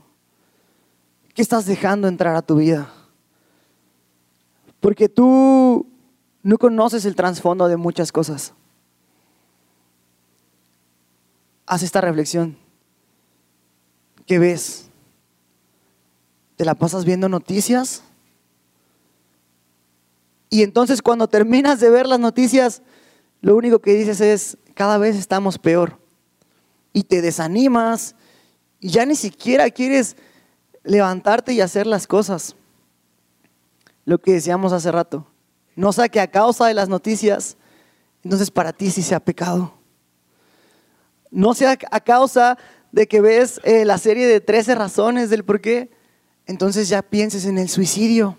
¿Qué 1.34 1.42
estás 1.42 1.66
dejando 1.66 2.08
entrar 2.08 2.36
a 2.36 2.42
tu 2.42 2.56
vida? 2.56 2.92
Porque 4.80 5.08
tú 5.08 5.86
no 6.42 6.58
conoces 6.58 7.04
el 7.04 7.14
trasfondo 7.14 7.68
de 7.68 7.76
muchas 7.76 8.12
cosas. 8.12 8.52
Haz 11.66 11.82
esta 11.82 12.00
reflexión. 12.00 12.58
¿Qué 14.26 14.38
ves? 14.38 14.88
¿Te 16.56 16.64
la 16.64 16.74
pasas 16.74 17.04
viendo 17.04 17.28
noticias? 17.28 18.02
Y 20.50 20.62
entonces 20.62 21.00
cuando 21.00 21.28
terminas 21.28 21.80
de 21.80 21.88
ver 21.88 22.06
las 22.06 22.20
noticias, 22.20 22.82
lo 23.40 23.56
único 23.56 23.78
que 23.78 23.94
dices 23.94 24.20
es, 24.20 24.58
cada 24.74 24.98
vez 24.98 25.16
estamos 25.16 25.58
peor. 25.58 26.01
Y 26.92 27.04
te 27.04 27.22
desanimas 27.22 28.14
y 28.80 28.90
ya 28.90 29.06
ni 29.06 29.14
siquiera 29.14 29.70
quieres 29.70 30.16
levantarte 30.82 31.52
y 31.52 31.60
hacer 31.60 31.86
las 31.86 32.06
cosas 32.06 32.56
lo 34.04 34.18
que 34.18 34.32
decíamos 34.32 34.72
hace 34.72 34.90
rato. 34.90 35.26
No 35.76 35.92
sea 35.92 36.08
que 36.08 36.20
a 36.20 36.30
causa 36.30 36.66
de 36.66 36.74
las 36.74 36.88
noticias, 36.88 37.56
entonces 38.24 38.50
para 38.50 38.72
ti 38.72 38.90
sí 38.90 39.02
sea 39.02 39.20
pecado. 39.20 39.74
No 41.30 41.54
sea 41.54 41.78
a 41.90 42.00
causa 42.00 42.58
de 42.90 43.06
que 43.06 43.20
ves 43.20 43.60
eh, 43.64 43.84
la 43.84 43.98
serie 43.98 44.26
de 44.26 44.40
13 44.40 44.74
razones 44.74 45.30
del 45.30 45.44
por 45.44 45.60
qué, 45.60 45.90
entonces 46.46 46.88
ya 46.88 47.02
pienses 47.02 47.46
en 47.46 47.58
el 47.58 47.68
suicidio. 47.68 48.36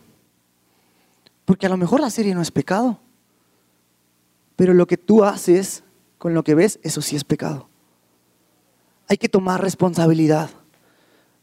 Porque 1.46 1.66
a 1.66 1.70
lo 1.70 1.78
mejor 1.78 2.00
la 2.00 2.10
serie 2.10 2.36
no 2.36 2.42
es 2.42 2.52
pecado. 2.52 3.00
Pero 4.56 4.74
lo 4.74 4.86
que 4.86 4.98
tú 4.98 5.24
haces 5.24 5.84
con 6.18 6.34
lo 6.34 6.44
que 6.44 6.56
ves, 6.56 6.80
eso 6.84 7.02
sí 7.02 7.16
es 7.16 7.24
pecado. 7.24 7.68
Hay 9.08 9.18
que 9.18 9.30
tomar 9.30 9.62
responsabilidad. 9.62 10.50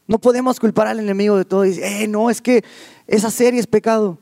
No 0.07 0.19
podemos 0.19 0.59
culpar 0.59 0.87
al 0.87 0.99
enemigo 0.99 1.37
de 1.37 1.45
todo 1.45 1.65
y 1.65 1.69
decir, 1.69 1.83
eh, 1.83 2.07
no, 2.07 2.29
es 2.29 2.41
que 2.41 2.63
esa 3.07 3.31
serie 3.31 3.59
es 3.59 3.67
pecado. 3.67 4.17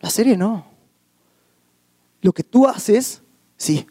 La 0.00 0.10
serie 0.10 0.36
no. 0.36 0.66
Lo 2.22 2.32
que 2.32 2.42
tú 2.42 2.66
haces, 2.66 3.22
sí. 3.56 3.86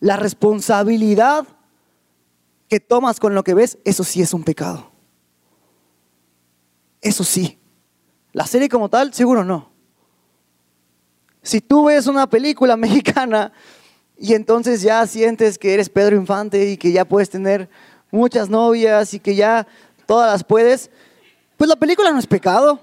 La 0.00 0.16
responsabilidad 0.16 1.46
que 2.68 2.80
tomas 2.80 3.20
con 3.20 3.34
lo 3.34 3.44
que 3.44 3.54
ves, 3.54 3.78
eso 3.84 4.04
sí 4.04 4.22
es 4.22 4.32
un 4.34 4.44
pecado. 4.44 4.90
Eso 7.00 7.24
sí. 7.24 7.58
La 8.32 8.46
serie 8.46 8.68
como 8.68 8.88
tal, 8.88 9.14
seguro 9.14 9.44
no. 9.44 9.70
Si 11.42 11.60
tú 11.60 11.84
ves 11.84 12.06
una 12.06 12.28
película 12.28 12.76
mexicana 12.78 13.52
y 14.18 14.34
entonces 14.34 14.82
ya 14.82 15.06
sientes 15.06 15.58
que 15.58 15.74
eres 15.74 15.88
Pedro 15.88 16.16
Infante 16.16 16.70
y 16.70 16.76
que 16.76 16.92
ya 16.92 17.04
puedes 17.04 17.28
tener 17.28 17.68
muchas 18.10 18.48
novias 18.48 19.12
y 19.12 19.20
que 19.20 19.34
ya 19.34 19.66
todas 20.06 20.32
las 20.32 20.44
puedes, 20.44 20.90
pues 21.56 21.68
la 21.68 21.76
película 21.76 22.10
no 22.10 22.18
es 22.18 22.26
pecado. 22.26 22.80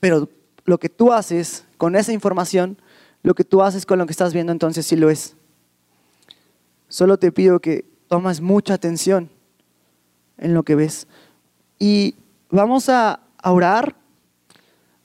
Pero 0.00 0.28
lo 0.64 0.78
que 0.78 0.88
tú 0.88 1.12
haces 1.12 1.64
con 1.76 1.96
esa 1.96 2.12
información, 2.12 2.78
lo 3.22 3.34
que 3.34 3.44
tú 3.44 3.62
haces 3.62 3.86
con 3.86 3.98
lo 3.98 4.06
que 4.06 4.12
estás 4.12 4.32
viendo, 4.32 4.52
entonces 4.52 4.86
sí 4.86 4.96
lo 4.96 5.10
es. 5.10 5.36
Solo 6.88 7.18
te 7.18 7.32
pido 7.32 7.60
que 7.60 7.84
tomes 8.08 8.40
mucha 8.40 8.74
atención 8.74 9.30
en 10.38 10.54
lo 10.54 10.62
que 10.62 10.74
ves. 10.74 11.06
Y 11.78 12.16
vamos 12.50 12.88
a 12.88 13.20
orar. 13.44 13.94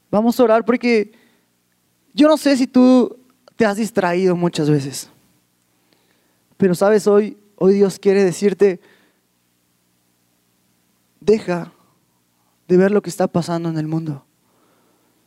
Vamos 0.09 0.39
a 0.39 0.43
orar 0.43 0.65
porque 0.65 1.11
yo 2.13 2.27
no 2.27 2.37
sé 2.37 2.55
si 2.57 2.67
tú 2.67 3.17
te 3.55 3.65
has 3.65 3.77
distraído 3.77 4.35
muchas 4.35 4.69
veces. 4.69 5.09
Pero 6.57 6.75
sabes, 6.75 7.07
hoy, 7.07 7.37
hoy 7.55 7.73
Dios 7.73 7.99
quiere 7.99 8.23
decirte, 8.23 8.79
deja 11.19 11.71
de 12.67 12.77
ver 12.77 12.91
lo 12.91 13.01
que 13.01 13.09
está 13.09 13.27
pasando 13.27 13.69
en 13.69 13.77
el 13.77 13.87
mundo. 13.87 14.25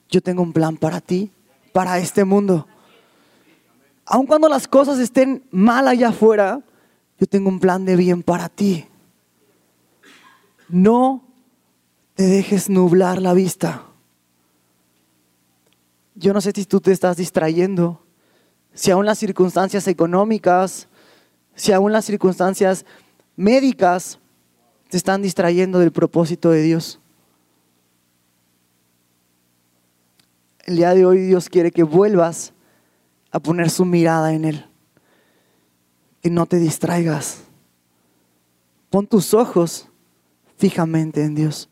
Yo 0.08 0.20
tengo 0.20 0.42
un 0.42 0.52
plan 0.52 0.76
para 0.76 1.00
ti, 1.00 1.30
para 1.72 1.98
este 1.98 2.24
mundo. 2.24 2.66
Aun 4.04 4.26
cuando 4.26 4.48
las 4.48 4.68
cosas 4.68 4.98
estén 4.98 5.44
mal 5.50 5.88
allá 5.88 6.08
afuera, 6.08 6.60
yo 7.18 7.26
tengo 7.26 7.48
un 7.48 7.58
plan 7.58 7.84
de 7.84 7.96
bien 7.96 8.22
para 8.22 8.48
ti. 8.48 8.86
No 10.68 11.24
te 12.14 12.24
dejes 12.24 12.70
nublar 12.70 13.20
la 13.20 13.34
vista. 13.34 13.82
Yo 16.16 16.32
no 16.32 16.40
sé 16.40 16.52
si 16.54 16.64
tú 16.64 16.80
te 16.80 16.92
estás 16.92 17.18
distrayendo, 17.18 18.02
si 18.72 18.90
aún 18.90 19.04
las 19.04 19.18
circunstancias 19.18 19.86
económicas, 19.86 20.88
si 21.54 21.72
aún 21.72 21.92
las 21.92 22.06
circunstancias 22.06 22.86
médicas 23.36 24.18
te 24.88 24.96
están 24.96 25.20
distrayendo 25.20 25.78
del 25.78 25.92
propósito 25.92 26.50
de 26.50 26.62
Dios. 26.62 27.00
El 30.64 30.76
día 30.76 30.94
de 30.94 31.04
hoy 31.04 31.18
Dios 31.18 31.50
quiere 31.50 31.70
que 31.70 31.82
vuelvas 31.82 32.54
a 33.30 33.38
poner 33.38 33.68
su 33.68 33.84
mirada 33.84 34.32
en 34.32 34.46
Él. 34.46 34.66
Que 36.22 36.30
no 36.30 36.46
te 36.46 36.58
distraigas. 36.58 37.42
Pon 38.88 39.06
tus 39.06 39.34
ojos 39.34 39.88
fijamente 40.56 41.22
en 41.22 41.34
Dios. 41.34 41.68